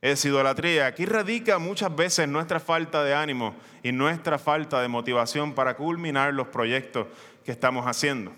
es 0.00 0.24
idolatría. 0.24 0.86
Aquí 0.86 1.06
radica 1.06 1.58
muchas 1.58 1.94
veces 1.94 2.28
nuestra 2.28 2.60
falta 2.60 3.02
de 3.02 3.14
ánimo 3.14 3.54
y 3.82 3.90
nuestra 3.90 4.38
falta 4.38 4.80
de 4.80 4.88
motivación 4.88 5.54
para 5.54 5.76
culminar 5.76 6.34
los 6.34 6.48
proyectos 6.48 7.06
que 7.44 7.52
estamos 7.52 7.86
haciendo. 7.86 8.32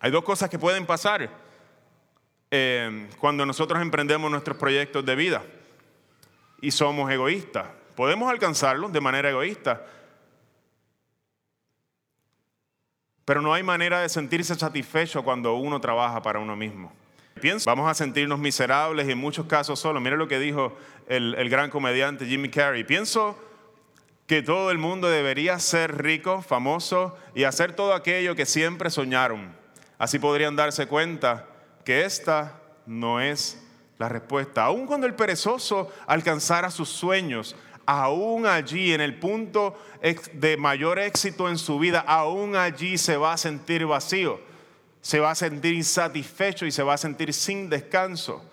Hay 0.00 0.10
dos 0.10 0.22
cosas 0.22 0.50
que 0.50 0.58
pueden 0.58 0.86
pasar. 0.86 1.30
Eh, 2.50 3.08
cuando 3.18 3.46
nosotros 3.46 3.80
emprendemos 3.80 4.30
nuestros 4.30 4.56
proyectos 4.56 5.04
de 5.04 5.14
vida 5.14 5.42
y 6.60 6.70
somos 6.70 7.10
egoístas. 7.10 7.66
Podemos 7.94 8.30
alcanzarlos 8.30 8.92
de 8.92 9.00
manera 9.00 9.30
egoísta, 9.30 9.86
pero 13.24 13.40
no 13.40 13.54
hay 13.54 13.62
manera 13.62 14.00
de 14.00 14.08
sentirse 14.08 14.54
satisfecho 14.54 15.22
cuando 15.22 15.54
uno 15.54 15.80
trabaja 15.80 16.20
para 16.22 16.40
uno 16.40 16.56
mismo. 16.56 16.92
Vamos 17.64 17.90
a 17.90 17.94
sentirnos 17.94 18.38
miserables 18.38 19.08
y 19.08 19.12
en 19.12 19.18
muchos 19.18 19.46
casos 19.46 19.78
solos. 19.78 20.02
Mira 20.02 20.16
lo 20.16 20.28
que 20.28 20.38
dijo 20.38 20.76
el, 21.08 21.34
el 21.36 21.48
gran 21.48 21.70
comediante 21.70 22.26
Jimmy 22.26 22.50
Carrey. 22.50 22.84
Pienso 22.84 23.38
que 24.26 24.42
todo 24.42 24.70
el 24.70 24.78
mundo 24.78 25.08
debería 25.08 25.58
ser 25.58 26.02
rico, 26.02 26.42
famoso 26.42 27.16
y 27.34 27.44
hacer 27.44 27.72
todo 27.74 27.94
aquello 27.94 28.34
que 28.34 28.44
siempre 28.44 28.90
soñaron. 28.90 29.54
Así 29.98 30.18
podrían 30.18 30.56
darse 30.56 30.86
cuenta 30.86 31.46
que 31.84 32.04
esta 32.04 32.60
no 32.86 33.20
es 33.20 33.60
la 33.98 34.08
respuesta. 34.08 34.64
Aun 34.64 34.86
cuando 34.86 35.06
el 35.06 35.14
perezoso 35.14 35.92
alcanzara 36.06 36.70
sus 36.70 36.88
sueños, 36.88 37.54
aún 37.86 38.46
allí 38.46 38.92
en 38.92 39.00
el 39.00 39.18
punto 39.18 39.76
de 40.32 40.56
mayor 40.56 40.98
éxito 40.98 41.48
en 41.48 41.58
su 41.58 41.78
vida, 41.78 42.00
aún 42.00 42.56
allí 42.56 42.96
se 42.96 43.16
va 43.16 43.34
a 43.34 43.36
sentir 43.36 43.84
vacío, 43.84 44.40
se 45.00 45.20
va 45.20 45.32
a 45.32 45.34
sentir 45.34 45.74
insatisfecho 45.74 46.66
y 46.66 46.72
se 46.72 46.82
va 46.82 46.94
a 46.94 46.98
sentir 46.98 47.34
sin 47.34 47.68
descanso. 47.68 48.44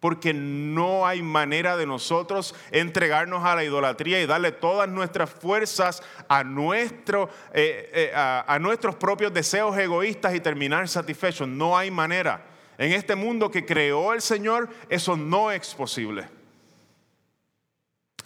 Porque 0.00 0.34
no 0.34 1.06
hay 1.06 1.22
manera 1.22 1.78
de 1.78 1.86
nosotros 1.86 2.54
entregarnos 2.70 3.42
a 3.42 3.54
la 3.54 3.64
idolatría 3.64 4.20
y 4.20 4.26
darle 4.26 4.52
todas 4.52 4.86
nuestras 4.86 5.30
fuerzas 5.30 6.02
a, 6.28 6.44
nuestro, 6.44 7.30
eh, 7.54 7.90
eh, 7.94 8.12
a 8.14 8.58
nuestros 8.60 8.96
propios 8.96 9.32
deseos 9.32 9.78
egoístas 9.78 10.34
y 10.34 10.40
terminar 10.40 10.86
satisfechos. 10.88 11.48
No 11.48 11.78
hay 11.78 11.90
manera. 11.90 12.53
En 12.78 12.92
este 12.92 13.14
mundo 13.14 13.50
que 13.50 13.64
creó 13.64 14.12
el 14.12 14.20
Señor, 14.20 14.68
eso 14.88 15.16
no 15.16 15.50
es 15.50 15.74
posible. 15.74 16.28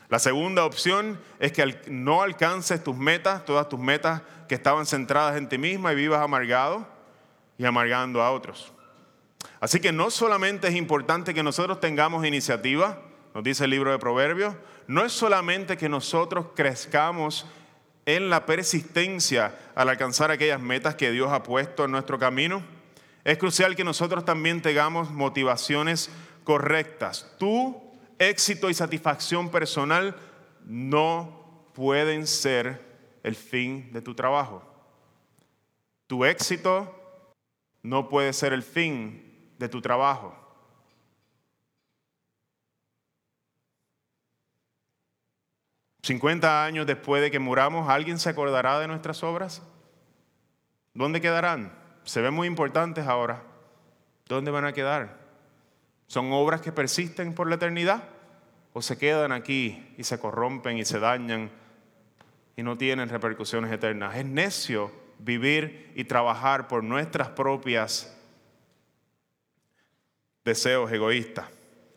La 0.08 0.18
segunda 0.18 0.64
opción 0.64 1.20
es 1.38 1.52
que 1.52 1.80
no 1.88 2.22
alcances 2.22 2.82
tus 2.82 2.96
metas, 2.96 3.44
todas 3.44 3.68
tus 3.68 3.78
metas 3.78 4.22
que 4.48 4.54
estaban 4.54 4.86
centradas 4.86 5.36
en 5.36 5.48
ti 5.48 5.58
misma 5.58 5.92
y 5.92 5.96
vivas 5.96 6.22
amargado 6.22 6.86
y 7.58 7.66
amargando 7.66 8.22
a 8.22 8.30
otros. 8.30 8.72
Así 9.60 9.80
que 9.80 9.92
no 9.92 10.10
solamente 10.10 10.68
es 10.68 10.74
importante 10.74 11.34
que 11.34 11.42
nosotros 11.42 11.80
tengamos 11.80 12.24
iniciativa, 12.24 13.02
nos 13.34 13.44
dice 13.44 13.64
el 13.64 13.70
libro 13.70 13.90
de 13.90 13.98
Proverbios, 13.98 14.54
no 14.86 15.04
es 15.04 15.12
solamente 15.12 15.76
que 15.76 15.90
nosotros 15.90 16.46
crezcamos 16.54 17.46
en 18.06 18.30
la 18.30 18.46
persistencia 18.46 19.54
al 19.74 19.90
alcanzar 19.90 20.30
aquellas 20.30 20.60
metas 20.60 20.94
que 20.94 21.10
Dios 21.10 21.30
ha 21.30 21.42
puesto 21.42 21.84
en 21.84 21.90
nuestro 21.90 22.18
camino, 22.18 22.62
es 23.28 23.36
crucial 23.36 23.76
que 23.76 23.84
nosotros 23.84 24.24
también 24.24 24.62
tengamos 24.62 25.10
motivaciones 25.10 26.08
correctas. 26.44 27.30
Tu 27.38 27.78
éxito 28.18 28.70
y 28.70 28.74
satisfacción 28.74 29.50
personal 29.50 30.16
no 30.64 31.68
pueden 31.74 32.26
ser 32.26 32.80
el 33.22 33.34
fin 33.34 33.92
de 33.92 34.00
tu 34.00 34.14
trabajo. 34.14 34.62
Tu 36.06 36.24
éxito 36.24 36.90
no 37.82 38.08
puede 38.08 38.32
ser 38.32 38.54
el 38.54 38.62
fin 38.62 39.52
de 39.58 39.68
tu 39.68 39.82
trabajo. 39.82 40.34
¿50 46.02 46.64
años 46.64 46.86
después 46.86 47.20
de 47.20 47.30
que 47.30 47.38
muramos, 47.38 47.90
alguien 47.90 48.18
se 48.18 48.30
acordará 48.30 48.78
de 48.78 48.88
nuestras 48.88 49.22
obras? 49.22 49.60
¿Dónde 50.94 51.20
quedarán? 51.20 51.87
Se 52.08 52.22
ven 52.22 52.32
muy 52.32 52.48
importantes 52.48 53.06
ahora. 53.06 53.42
¿Dónde 54.28 54.50
van 54.50 54.64
a 54.64 54.72
quedar? 54.72 55.18
¿Son 56.06 56.32
obras 56.32 56.62
que 56.62 56.72
persisten 56.72 57.34
por 57.34 57.50
la 57.50 57.56
eternidad? 57.56 58.02
¿O 58.72 58.80
se 58.80 58.96
quedan 58.96 59.30
aquí 59.30 59.94
y 59.98 60.04
se 60.04 60.18
corrompen 60.18 60.78
y 60.78 60.86
se 60.86 61.00
dañan 61.00 61.50
y 62.56 62.62
no 62.62 62.78
tienen 62.78 63.10
repercusiones 63.10 63.70
eternas? 63.70 64.16
Es 64.16 64.24
necio 64.24 64.90
vivir 65.18 65.92
y 65.96 66.04
trabajar 66.04 66.66
por 66.66 66.82
nuestras 66.82 67.28
propias 67.28 68.16
deseos 70.46 70.90
egoístas. 70.90 71.44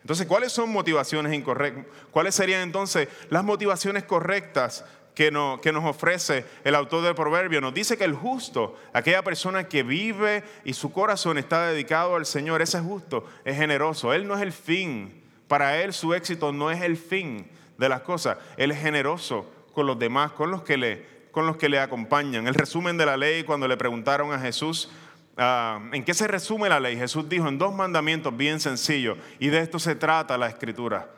Entonces, 0.02 0.26
¿cuáles 0.26 0.52
son 0.52 0.70
motivaciones 0.70 1.32
incorrectas? 1.32 1.86
¿Cuáles 2.10 2.34
serían 2.34 2.60
entonces 2.60 3.08
las 3.30 3.44
motivaciones 3.44 4.04
correctas 4.04 4.84
que, 5.14 5.30
que 5.62 5.72
nos 5.72 5.84
ofrece 5.84 6.44
el 6.64 6.74
autor 6.74 7.02
del 7.02 7.14
proverbio? 7.14 7.60
Nos 7.60 7.74
dice 7.74 7.96
que 7.96 8.04
el 8.04 8.14
justo, 8.14 8.76
aquella 8.92 9.22
persona 9.22 9.68
que 9.68 9.82
vive 9.82 10.42
y 10.64 10.72
su 10.72 10.92
corazón 10.92 11.38
está 11.38 11.66
dedicado 11.66 12.16
al 12.16 12.26
Señor, 12.26 12.62
ese 12.62 12.80
justo 12.80 13.26
es 13.44 13.56
generoso. 13.56 14.12
Él 14.12 14.26
no 14.26 14.36
es 14.36 14.42
el 14.42 14.52
fin. 14.52 15.22
Para 15.48 15.82
él 15.82 15.92
su 15.92 16.14
éxito 16.14 16.52
no 16.52 16.70
es 16.70 16.80
el 16.82 16.96
fin 16.96 17.46
de 17.76 17.88
las 17.88 18.00
cosas. 18.02 18.38
Él 18.56 18.70
es 18.70 18.80
generoso 18.80 19.50
con 19.74 19.86
los 19.86 19.98
demás, 19.98 20.32
con 20.32 20.50
los 20.50 20.62
que 20.62 20.76
le, 20.76 21.06
con 21.30 21.46
los 21.46 21.56
que 21.56 21.68
le 21.68 21.78
acompañan. 21.78 22.46
El 22.46 22.54
resumen 22.54 22.96
de 22.96 23.06
la 23.06 23.16
ley, 23.16 23.44
cuando 23.44 23.68
le 23.68 23.76
preguntaron 23.76 24.32
a 24.32 24.38
Jesús, 24.38 24.90
ah, 25.36 25.80
¿en 25.92 26.04
qué 26.04 26.14
se 26.14 26.26
resume 26.26 26.70
la 26.70 26.80
ley? 26.80 26.96
Jesús 26.96 27.28
dijo 27.28 27.48
en 27.48 27.58
dos 27.58 27.74
mandamientos 27.74 28.34
bien 28.34 28.60
sencillos, 28.60 29.18
y 29.38 29.48
de 29.48 29.58
esto 29.58 29.78
se 29.78 29.94
trata 29.94 30.38
la 30.38 30.48
escritura. 30.48 31.10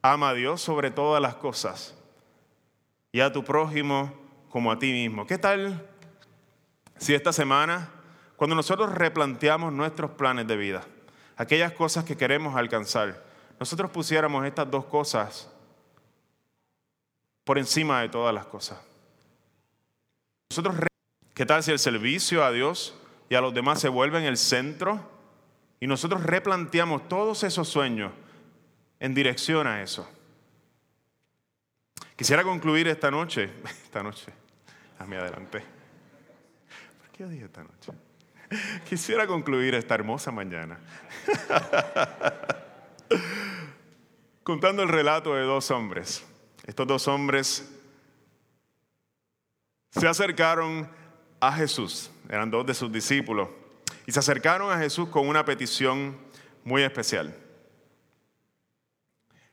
Ama 0.00 0.30
a 0.30 0.34
Dios 0.34 0.62
sobre 0.62 0.90
todas 0.90 1.20
las 1.20 1.34
cosas 1.34 1.97
y 3.18 3.20
a 3.20 3.32
tu 3.32 3.42
prójimo 3.42 4.14
como 4.48 4.70
a 4.70 4.78
ti 4.78 4.92
mismo. 4.92 5.26
¿Qué 5.26 5.38
tal 5.38 5.84
si 6.98 7.14
esta 7.14 7.32
semana, 7.32 7.90
cuando 8.36 8.54
nosotros 8.54 8.94
replanteamos 8.94 9.72
nuestros 9.72 10.12
planes 10.12 10.46
de 10.46 10.56
vida, 10.56 10.84
aquellas 11.36 11.72
cosas 11.72 12.04
que 12.04 12.16
queremos 12.16 12.54
alcanzar, 12.54 13.24
nosotros 13.58 13.90
pusiéramos 13.90 14.46
estas 14.46 14.70
dos 14.70 14.84
cosas 14.84 15.50
por 17.42 17.58
encima 17.58 18.02
de 18.02 18.08
todas 18.08 18.32
las 18.32 18.46
cosas? 18.46 18.78
¿qué 21.34 21.44
tal 21.44 21.64
si 21.64 21.72
el 21.72 21.80
servicio 21.80 22.44
a 22.44 22.52
Dios 22.52 22.94
y 23.28 23.34
a 23.34 23.40
los 23.40 23.52
demás 23.52 23.80
se 23.80 23.88
vuelve 23.88 24.18
en 24.18 24.26
el 24.26 24.36
centro 24.36 25.00
y 25.80 25.88
nosotros 25.88 26.22
replanteamos 26.22 27.08
todos 27.08 27.42
esos 27.42 27.68
sueños 27.68 28.12
en 29.00 29.12
dirección 29.12 29.66
a 29.66 29.82
eso? 29.82 30.08
Quisiera 32.18 32.42
concluir 32.42 32.88
esta 32.88 33.12
noche, 33.12 33.48
esta 33.84 34.02
noche, 34.02 34.32
a 34.98 35.06
mí 35.06 35.14
adelante. 35.14 35.62
¿Por 36.98 37.10
qué 37.12 37.24
dije 37.26 37.44
esta 37.44 37.62
noche? 37.62 37.92
Quisiera 38.88 39.24
concluir 39.24 39.76
esta 39.76 39.94
hermosa 39.94 40.32
mañana 40.32 40.80
contando 44.42 44.82
el 44.82 44.88
relato 44.88 45.32
de 45.36 45.42
dos 45.42 45.70
hombres. 45.70 46.24
Estos 46.66 46.88
dos 46.88 47.06
hombres 47.06 47.72
se 49.92 50.08
acercaron 50.08 50.90
a 51.38 51.52
Jesús, 51.52 52.10
eran 52.28 52.50
dos 52.50 52.66
de 52.66 52.74
sus 52.74 52.90
discípulos, 52.90 53.48
y 54.06 54.10
se 54.10 54.18
acercaron 54.18 54.72
a 54.72 54.78
Jesús 54.78 55.08
con 55.08 55.28
una 55.28 55.44
petición 55.44 56.18
muy 56.64 56.82
especial. 56.82 57.32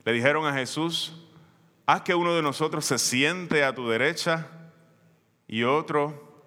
Le 0.03 0.11
dijeron 0.13 0.47
a 0.47 0.53
Jesús, 0.53 1.21
haz 1.85 2.01
que 2.01 2.15
uno 2.15 2.35
de 2.35 2.41
nosotros 2.41 2.85
se 2.85 2.97
siente 2.97 3.63
a 3.63 3.73
tu 3.73 3.87
derecha 3.89 4.47
y 5.47 5.63
otro 5.63 6.43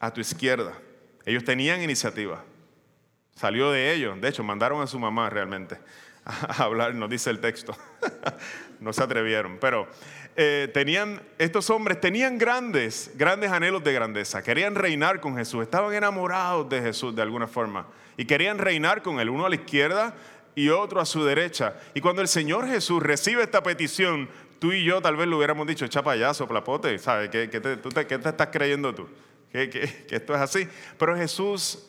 a 0.00 0.12
tu 0.12 0.20
izquierda. 0.20 0.74
Ellos 1.24 1.44
tenían 1.44 1.82
iniciativa. 1.82 2.44
Salió 3.34 3.70
de 3.70 3.92
ellos. 3.92 4.20
De 4.20 4.28
hecho, 4.28 4.42
mandaron 4.42 4.80
a 4.80 4.86
su 4.86 4.98
mamá 4.98 5.28
realmente 5.30 5.78
a 6.24 6.62
hablar, 6.62 6.94
nos 6.94 7.10
dice 7.10 7.30
el 7.30 7.40
texto. 7.40 7.76
no 8.80 8.92
se 8.92 9.02
atrevieron. 9.02 9.58
Pero 9.60 9.88
eh, 10.36 10.70
tenían, 10.72 11.22
estos 11.38 11.70
hombres 11.70 12.00
tenían 12.00 12.38
grandes, 12.38 13.10
grandes 13.14 13.50
anhelos 13.50 13.82
de 13.82 13.92
grandeza. 13.92 14.42
Querían 14.42 14.74
reinar 14.74 15.20
con 15.20 15.36
Jesús. 15.36 15.62
Estaban 15.62 15.94
enamorados 15.94 16.68
de 16.68 16.82
Jesús 16.82 17.14
de 17.14 17.22
alguna 17.22 17.46
forma. 17.46 17.86
Y 18.16 18.24
querían 18.24 18.58
reinar 18.58 19.02
con 19.02 19.20
él, 19.20 19.28
uno 19.28 19.46
a 19.46 19.48
la 19.50 19.56
izquierda 19.56 20.14
y 20.54 20.70
otro 20.70 21.00
a 21.00 21.06
su 21.06 21.22
derecha. 21.24 21.76
Y 21.94 22.00
cuando 22.00 22.22
el 22.22 22.28
Señor 22.28 22.66
Jesús 22.66 23.02
recibe 23.02 23.42
esta 23.42 23.62
petición, 23.62 24.28
tú 24.58 24.72
y 24.72 24.84
yo 24.84 25.00
tal 25.00 25.16
vez 25.16 25.28
le 25.28 25.34
hubiéramos 25.34 25.66
dicho, 25.66 25.84
echa 25.84 26.02
para 26.02 26.14
allá, 26.14 26.34
soplapote, 26.34 26.98
¿sabes? 26.98 27.30
¿Qué, 27.30 27.48
te, 27.48 27.72
estás 27.74 28.48
creyendo 28.52 28.94
tú? 28.94 29.08
¿Que, 29.50 29.70
que 29.70 30.04
esto 30.10 30.34
es 30.34 30.40
así. 30.40 30.68
Pero 30.98 31.16
Jesús, 31.16 31.86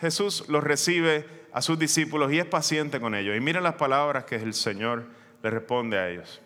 Jesús 0.00 0.44
los 0.48 0.62
recibe 0.62 1.26
a 1.52 1.62
sus 1.62 1.78
discípulos 1.78 2.32
y 2.32 2.38
es 2.38 2.46
paciente 2.46 3.00
con 3.00 3.14
ellos. 3.14 3.36
Y 3.36 3.40
miren 3.40 3.62
las 3.62 3.74
palabras 3.74 4.24
que 4.24 4.36
el 4.36 4.54
Señor 4.54 5.06
le 5.42 5.50
responde 5.50 5.98
a 5.98 6.08
ellos. 6.08 6.40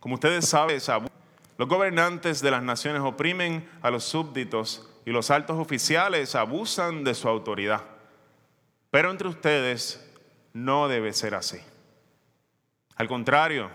Como 0.00 0.14
ustedes 0.14 0.46
saben, 0.46 0.80
los 1.56 1.68
gobernantes 1.68 2.40
de 2.40 2.50
las 2.50 2.62
naciones 2.62 3.02
oprimen 3.02 3.68
a 3.82 3.90
los 3.90 4.04
súbditos 4.04 4.88
y 5.04 5.10
los 5.10 5.30
altos 5.30 5.58
oficiales 5.58 6.34
abusan 6.34 7.02
de 7.02 7.14
su 7.14 7.28
autoridad. 7.28 7.82
Pero 8.90 9.10
entre 9.10 9.28
ustedes 9.28 10.04
no 10.52 10.88
debe 10.88 11.12
ser 11.12 11.34
así. 11.34 11.58
Al 12.94 13.08
contrario, 13.08 13.70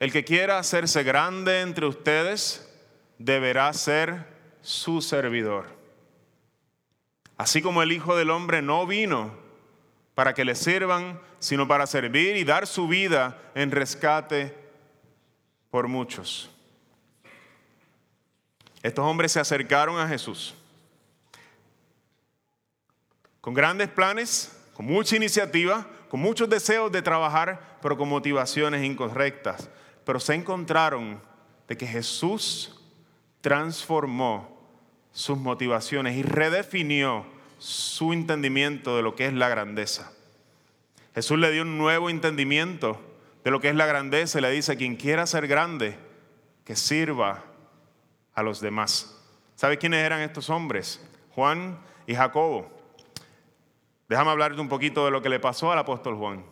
el 0.00 0.12
que 0.12 0.24
quiera 0.24 0.58
hacerse 0.58 1.02
grande 1.02 1.60
entre 1.60 1.86
ustedes 1.86 2.70
deberá 3.18 3.72
ser 3.72 4.26
su 4.62 5.00
servidor. 5.00 5.66
Así 7.36 7.62
como 7.62 7.82
el 7.82 7.92
Hijo 7.92 8.16
del 8.16 8.30
Hombre 8.30 8.62
no 8.62 8.86
vino 8.86 9.32
para 10.14 10.34
que 10.34 10.44
le 10.44 10.54
sirvan, 10.54 11.20
sino 11.38 11.66
para 11.66 11.86
servir 11.86 12.36
y 12.36 12.44
dar 12.44 12.66
su 12.66 12.86
vida 12.86 13.38
en 13.54 13.70
rescate 13.70 14.56
por 15.70 15.88
muchos. 15.88 16.50
Estos 18.82 19.04
hombres 19.04 19.32
se 19.32 19.40
acercaron 19.40 19.98
a 19.98 20.06
Jesús 20.06 20.54
con 23.44 23.52
grandes 23.52 23.90
planes, 23.90 24.58
con 24.72 24.86
mucha 24.86 25.16
iniciativa, 25.16 25.86
con 26.08 26.18
muchos 26.18 26.48
deseos 26.48 26.90
de 26.90 27.02
trabajar, 27.02 27.78
pero 27.82 27.94
con 27.94 28.08
motivaciones 28.08 28.82
incorrectas. 28.82 29.68
Pero 30.04 30.20
se 30.20 30.34
encontraron 30.34 31.20
de 31.68 31.76
que 31.76 31.86
Jesús 31.86 32.80
transformó 33.40 34.54
sus 35.12 35.38
motivaciones 35.38 36.16
y 36.16 36.22
redefinió 36.22 37.26
su 37.58 38.12
entendimiento 38.12 38.96
de 38.96 39.02
lo 39.02 39.14
que 39.14 39.26
es 39.26 39.32
la 39.32 39.48
grandeza. 39.48 40.12
Jesús 41.14 41.38
le 41.38 41.52
dio 41.52 41.62
un 41.62 41.78
nuevo 41.78 42.10
entendimiento 42.10 43.00
de 43.44 43.50
lo 43.50 43.60
que 43.60 43.68
es 43.68 43.76
la 43.76 43.86
grandeza 43.86 44.38
y 44.38 44.42
le 44.42 44.50
dice, 44.50 44.76
quien 44.76 44.96
quiera 44.96 45.26
ser 45.26 45.46
grande, 45.46 45.96
que 46.64 46.76
sirva 46.76 47.44
a 48.34 48.42
los 48.42 48.60
demás. 48.60 49.14
¿Sabe 49.54 49.78
quiénes 49.78 50.04
eran 50.04 50.20
estos 50.20 50.50
hombres? 50.50 51.00
Juan 51.34 51.78
y 52.06 52.14
Jacobo. 52.14 52.70
Déjame 54.08 54.30
hablarte 54.30 54.60
un 54.60 54.68
poquito 54.68 55.04
de 55.04 55.10
lo 55.10 55.22
que 55.22 55.28
le 55.28 55.40
pasó 55.40 55.70
al 55.70 55.78
apóstol 55.78 56.16
Juan. 56.16 56.44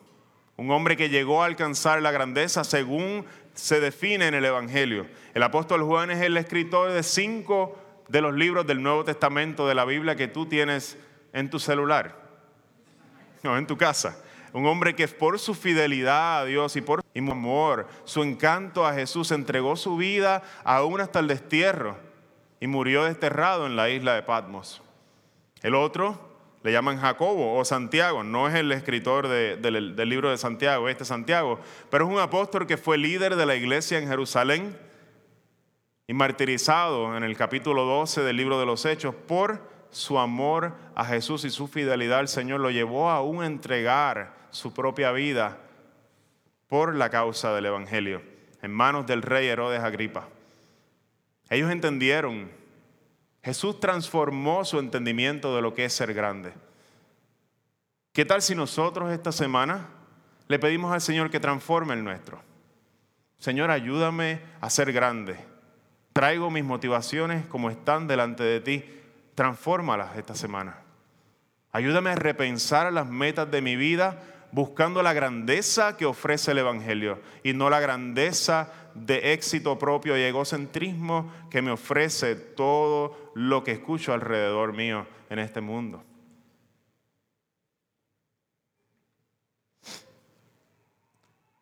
Un 0.57 0.71
hombre 0.71 0.97
que 0.97 1.09
llegó 1.09 1.43
a 1.43 1.47
alcanzar 1.47 2.01
la 2.03 2.11
grandeza 2.11 2.65
según 2.65 3.25
se 3.55 3.81
define 3.81 4.29
en 4.29 4.35
el 4.35 4.45
Evangelio. 4.45 5.07
El 5.35 5.43
apóstol 5.43 5.83
Juan 5.83 6.11
es 6.11 6.21
el 6.21 6.37
escritor 6.37 6.91
de 6.93 7.03
cinco 7.03 7.79
de 8.09 8.21
los 8.21 8.35
libros 8.35 8.67
del 8.67 8.83
Nuevo 8.83 9.05
Testamento 9.05 9.67
de 9.67 9.75
la 9.75 9.85
Biblia 9.85 10.17
que 10.17 10.29
tú 10.29 10.47
tienes 10.47 10.99
en 11.33 11.49
tu 11.49 11.59
celular, 11.59 12.17
no, 13.43 13.57
en 13.57 13.67
tu 13.67 13.77
casa. 13.77 14.23
Un 14.53 14.67
hombre 14.67 14.95
que 14.95 15.09
por 15.09 15.39
su 15.39 15.55
fidelidad 15.55 16.41
a 16.41 16.45
Dios 16.45 16.77
y 16.77 16.83
por 16.83 17.01
su 17.01 17.31
amor, 17.31 17.89
su 18.05 18.23
encanto 18.23 18.87
a 18.87 18.93
Jesús, 18.93 19.31
entregó 19.31 19.77
su 19.77 19.97
vida 19.97 20.43
aún 20.63 21.01
hasta 21.01 21.21
el 21.21 21.29
destierro 21.29 21.97
y 22.61 22.67
murió 22.67 23.05
desterrado 23.05 23.67
en 23.67 23.77
la 23.77 23.89
isla 23.89 24.15
de 24.15 24.23
Patmos. 24.23 24.83
El 25.63 25.75
otro 25.75 26.32
le 26.63 26.73
llaman 26.73 27.01
Jacobo 27.01 27.57
o 27.57 27.65
Santiago, 27.65 28.23
no 28.23 28.49
es 28.49 28.55
el 28.55 28.71
escritor 28.71 29.29
del 29.29 30.09
libro 30.09 30.31
de 30.31 30.39
Santiago, 30.39 30.89
este 30.89 31.05
Santiago, 31.05 31.59
pero 31.91 32.07
es 32.07 32.13
un 32.13 32.21
apóstol 32.21 32.67
que 32.67 32.77
fue 32.77 32.99
líder 32.99 33.37
de 33.37 33.47
la 33.47 33.57
iglesia 33.57 33.99
en 33.99 34.09
Jerusalén 34.09 34.79
y 36.07 36.15
martirizado 36.15 37.17
en 37.17 37.25
el 37.25 37.37
capítulo 37.37 37.85
12 37.85 38.23
del 38.23 38.37
libro 38.37 38.61
de 38.61 38.67
los 38.67 38.85
Hechos 38.85 39.15
por 39.15 39.61
su 39.91 40.19
amor 40.19 40.75
a 40.95 41.05
Jesús 41.05 41.45
y 41.45 41.51
su 41.51 41.69
fidelidad 41.69 42.21
al 42.21 42.29
Señor, 42.29 42.61
lo 42.61 42.71
llevó 42.71 43.11
aún 43.11 43.43
a 43.43 43.47
entregar 43.47 44.35
su 44.51 44.73
propia 44.73 45.13
vida 45.13 45.59
por 46.69 46.95
la 46.95 47.11
causa 47.11 47.55
del 47.55 47.67
Evangelio 47.67 48.23
en 48.63 48.71
manos 48.71 49.07
del 49.07 49.23
rey 49.23 49.49
Herodes 49.49 49.83
Agripa. 49.83 50.29
Ellos 51.51 51.71
entendieron 51.71 52.51
Jesús 53.43 53.81
transformó 53.81 54.65
su 54.65 54.79
entendimiento 54.79 55.55
de 55.57 55.63
lo 55.63 55.75
que 55.75 55.85
es 55.85 55.93
ser 55.93 56.15
grande. 56.15 56.53
¿Qué 58.13 58.25
tal 58.25 58.43
si 58.43 58.55
nosotros 58.55 59.11
esta 59.11 59.33
semana 59.33 59.89
le 60.49 60.59
pedimos 60.59 60.93
al 60.93 61.01
Señor 61.01 61.31
que 61.31 61.41
transforme 61.41 61.95
el 61.95 62.05
nuestro? 62.05 62.41
Señor, 63.39 63.71
ayúdame 63.71 64.41
a 64.61 64.71
ser 64.71 64.93
grande. 64.93 65.37
Traigo 66.13 66.51
mis 66.51 66.63
motivaciones 66.63 67.45
como 67.47 67.71
están 67.71 68.07
delante 68.07 68.45
de 68.45 68.61
ti. 68.61 68.85
Transfórmalas 69.35 70.17
esta 70.17 70.35
semana. 70.35 70.77
Ayúdame 71.73 72.11
a 72.11 72.15
repensar 72.15 72.93
las 72.93 73.09
metas 73.09 73.51
de 73.51 73.63
mi 73.63 73.77
vida 73.77 74.23
buscando 74.53 75.03
la 75.03 75.13
grandeza 75.13 75.97
que 75.97 76.07
ofrece 76.07 76.53
el 76.53 76.59
Evangelio 76.59 77.21
y 77.43 77.55
no 77.55 77.69
la 77.69 77.81
grandeza 77.81 78.73
de 78.95 79.33
éxito 79.33 79.79
propio 79.79 80.17
y 80.17 80.23
egocentrismo 80.23 81.33
que 81.51 81.63
me 81.63 81.71
ofrece 81.71 82.37
todo 82.37 83.33
lo 83.35 83.65
que 83.65 83.73
escucho 83.73 84.13
alrededor 84.13 84.73
mío 84.73 85.07
en 85.31 85.39
este 85.39 85.61
mundo. 85.61 86.05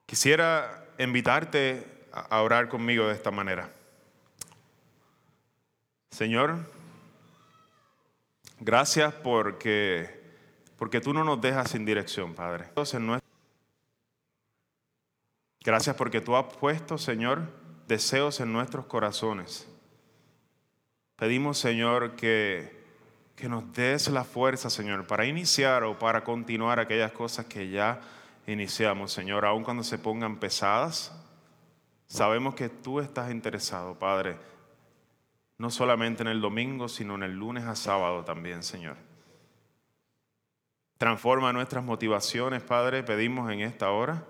Quisiera 0.04 0.84
invitarte 0.98 1.86
a 2.12 2.42
orar 2.42 2.68
conmigo 2.68 3.06
de 3.06 3.14
esta 3.14 3.30
manera. 3.30 3.70
Señor, 6.10 6.58
gracias 8.58 9.14
porque, 9.14 10.19
porque 10.80 11.02
tú 11.02 11.12
no 11.12 11.24
nos 11.24 11.38
dejas 11.42 11.72
sin 11.72 11.84
dirección, 11.84 12.32
Padre. 12.32 12.70
Gracias 15.62 15.94
porque 15.94 16.22
tú 16.22 16.34
has 16.34 16.56
puesto, 16.56 16.96
Señor, 16.96 17.42
deseos 17.86 18.40
en 18.40 18.50
nuestros 18.50 18.86
corazones. 18.86 19.68
Pedimos, 21.16 21.58
Señor, 21.58 22.16
que, 22.16 22.82
que 23.36 23.46
nos 23.46 23.70
des 23.74 24.08
la 24.08 24.24
fuerza, 24.24 24.70
Señor, 24.70 25.06
para 25.06 25.26
iniciar 25.26 25.84
o 25.84 25.98
para 25.98 26.24
continuar 26.24 26.80
aquellas 26.80 27.12
cosas 27.12 27.44
que 27.44 27.68
ya 27.68 28.00
iniciamos, 28.46 29.12
Señor, 29.12 29.44
aun 29.44 29.62
cuando 29.62 29.84
se 29.84 29.98
pongan 29.98 30.40
pesadas. 30.40 31.12
Sabemos 32.06 32.54
que 32.54 32.70
tú 32.70 33.00
estás 33.00 33.30
interesado, 33.30 33.98
Padre, 33.98 34.38
no 35.58 35.70
solamente 35.70 36.22
en 36.22 36.28
el 36.28 36.40
domingo, 36.40 36.88
sino 36.88 37.16
en 37.16 37.24
el 37.24 37.32
lunes 37.32 37.64
a 37.64 37.76
sábado 37.76 38.24
también, 38.24 38.62
Señor. 38.62 39.09
Transforma 41.00 41.50
nuestras 41.54 41.82
motivaciones, 41.82 42.62
Padre, 42.62 43.02
pedimos 43.02 43.50
en 43.50 43.62
esta 43.62 43.90
hora 43.90 44.22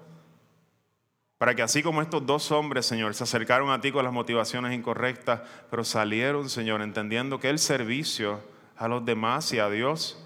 para 1.36 1.56
que 1.56 1.62
así 1.62 1.82
como 1.82 2.00
estos 2.00 2.24
dos 2.24 2.52
hombres, 2.52 2.86
Señor, 2.86 3.12
se 3.16 3.24
acercaron 3.24 3.70
a 3.70 3.80
ti 3.80 3.90
con 3.90 4.04
las 4.04 4.12
motivaciones 4.12 4.72
incorrectas, 4.72 5.40
pero 5.68 5.82
salieron, 5.82 6.48
Señor, 6.48 6.80
entendiendo 6.80 7.40
que 7.40 7.50
el 7.50 7.58
servicio 7.58 8.40
a 8.76 8.86
los 8.86 9.04
demás 9.04 9.52
y 9.52 9.58
a 9.58 9.68
Dios 9.68 10.24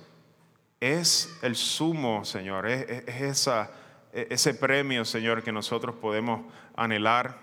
es 0.80 1.34
el 1.40 1.56
sumo, 1.56 2.26
Señor, 2.26 2.66
es, 2.66 3.08
esa, 3.08 3.70
ese 4.12 4.52
premio, 4.52 5.06
Señor, 5.06 5.42
que 5.42 5.50
nosotros 5.50 5.94
podemos 5.94 6.42
anhelar, 6.76 7.38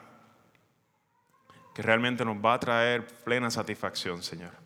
que 1.74 1.82
realmente 1.82 2.24
nos 2.24 2.38
va 2.38 2.54
a 2.54 2.60
traer 2.60 3.08
plena 3.24 3.50
satisfacción, 3.50 4.22
Señor. 4.22 4.61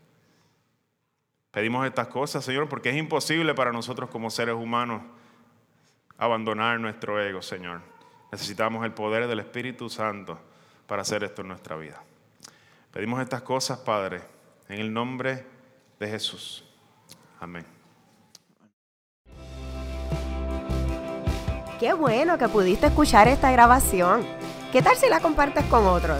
Pedimos 1.55 1.87
estas 1.87 2.09
cosas, 2.09 2.43
Señor, 2.43 2.67
porque 2.67 2.89
es 2.89 2.97
imposible 2.97 3.53
para 3.53 3.71
nosotros 3.71 4.09
como 4.09 4.29
seres 4.29 4.55
humanos 4.55 5.01
abandonar 6.17 6.77
nuestro 6.81 7.17
ego, 7.23 7.41
Señor. 7.41 7.79
Necesitamos 8.29 8.83
el 8.83 8.91
poder 8.91 9.25
del 9.25 9.39
Espíritu 9.39 9.89
Santo 9.89 10.37
para 10.85 11.03
hacer 11.03 11.23
esto 11.23 11.43
en 11.43 11.47
nuestra 11.47 11.77
vida. 11.77 12.03
Pedimos 12.91 13.21
estas 13.21 13.41
cosas, 13.41 13.79
Padre, 13.79 14.21
en 14.67 14.81
el 14.81 14.91
nombre 14.91 15.45
de 15.97 16.09
Jesús. 16.09 16.65
Amén. 17.39 17.65
Qué 21.79 21.93
bueno 21.93 22.37
que 22.37 22.49
pudiste 22.49 22.87
escuchar 22.87 23.29
esta 23.29 23.49
grabación. 23.49 24.27
¿Qué 24.73 24.81
tal 24.81 24.97
si 24.97 25.07
la 25.07 25.21
compartes 25.21 25.63
con 25.67 25.87
otros? 25.87 26.19